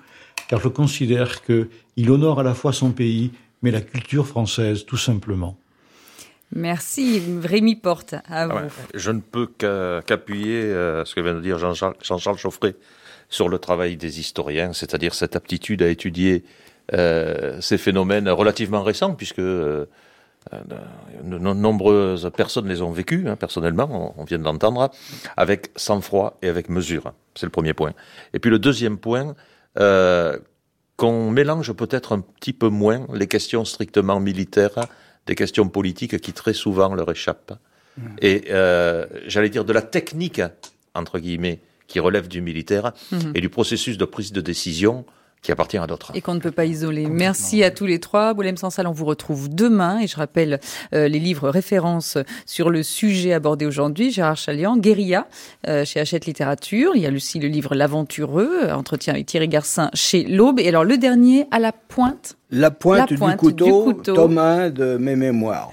[0.47, 3.33] car je considère qu'il honore à la fois son pays,
[3.63, 5.59] mais la culture française, tout simplement.
[6.55, 8.71] Merci, Rémi Porte, à ah vous.
[8.95, 12.77] je ne peux qu'appuyer euh, ce que vient de dire Jean-Charles Jean Chauffret
[13.29, 19.15] sur le travail des historiens, c'est-à-dire cette aptitude à étudier euh, ces phénomènes relativement récents,
[19.15, 19.41] puisque
[20.53, 20.61] euh,
[21.25, 24.93] de nombreuses personnes les ont vécus, hein, personnellement, on, vient de l'entendre,
[25.37, 27.13] avec sang-froid et avec mesure.
[27.35, 27.95] C'est le premier point.
[28.33, 29.35] Et puis le deuxième point,
[29.79, 30.39] euh,
[30.97, 34.87] qu'on mélange peut-être un petit peu moins les questions strictement militaires
[35.27, 37.59] des questions politiques qui très souvent leur échappent.
[37.99, 38.03] Mmh.
[38.23, 40.43] Et euh, j'allais dire de la technique,
[40.95, 43.19] entre guillemets, qui relève du militaire, mmh.
[43.35, 45.05] et du processus de prise de décision
[45.43, 46.11] qui appartient à d'autres.
[46.15, 47.07] Et qu'on ne peut pas isoler.
[47.07, 48.35] Merci à tous les trois.
[48.35, 50.01] Boulem Sansal, on vous retrouve demain.
[50.01, 50.61] Et je rappelle
[50.93, 54.11] euh, les livres références sur le sujet abordé aujourd'hui.
[54.11, 55.29] Gérard Chalian, Guérilla,
[55.69, 56.93] euh, chez Hachette Littérature.
[56.97, 60.59] Il y a aussi le livre L'Aventureux, entretien avec Thierry Garcin chez l'Aube.
[60.59, 65.17] Et alors le dernier, à la pointe La pointe, du, couteau, tome 1 de mes
[65.17, 65.73] mémoires.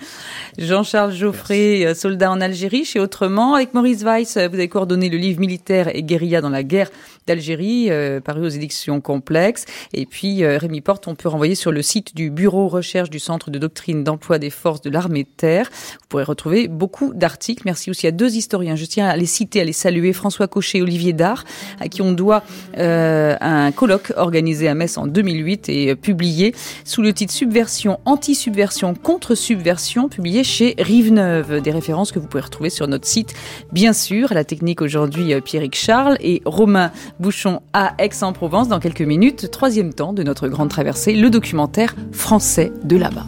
[0.58, 3.54] Jean-Charles Geoffrey, euh, soldat en Algérie, chez Autrement.
[3.54, 6.90] Avec Maurice Weiss, euh, vous avez coordonné le livre Militaire et guérilla dans la guerre
[7.26, 9.66] d'Algérie, euh, paru aux éditions complexes.
[9.94, 13.50] Et puis, Rémi Porte, on peut renvoyer sur le site du Bureau Recherche du Centre
[13.50, 15.70] de Doctrine d'Emploi des Forces de l'Armée de Terre.
[15.72, 17.64] Vous pourrez retrouver beaucoup d'articles.
[17.66, 18.76] Merci aussi à deux historiens.
[18.76, 20.12] Je tiens à les citer, à les saluer.
[20.12, 21.46] François Cochet et Olivier Dard,
[21.80, 22.44] à qui on doit
[22.76, 26.54] un colloque organisé à Metz en 2008 et publié
[26.86, 31.62] sous le titre Subversion, anti-subversion, contre-subversion, publié chez Rive-Neuve.
[31.62, 33.34] Des références que vous pouvez retrouver sur notre site,
[33.72, 34.34] bien sûr.
[34.34, 38.68] La technique aujourd'hui, euh, Pierrick Charles et Romain Bouchon à Aix-en-Provence.
[38.68, 43.26] Dans quelques minutes, troisième temps de notre grande traversée, le documentaire français de là-bas.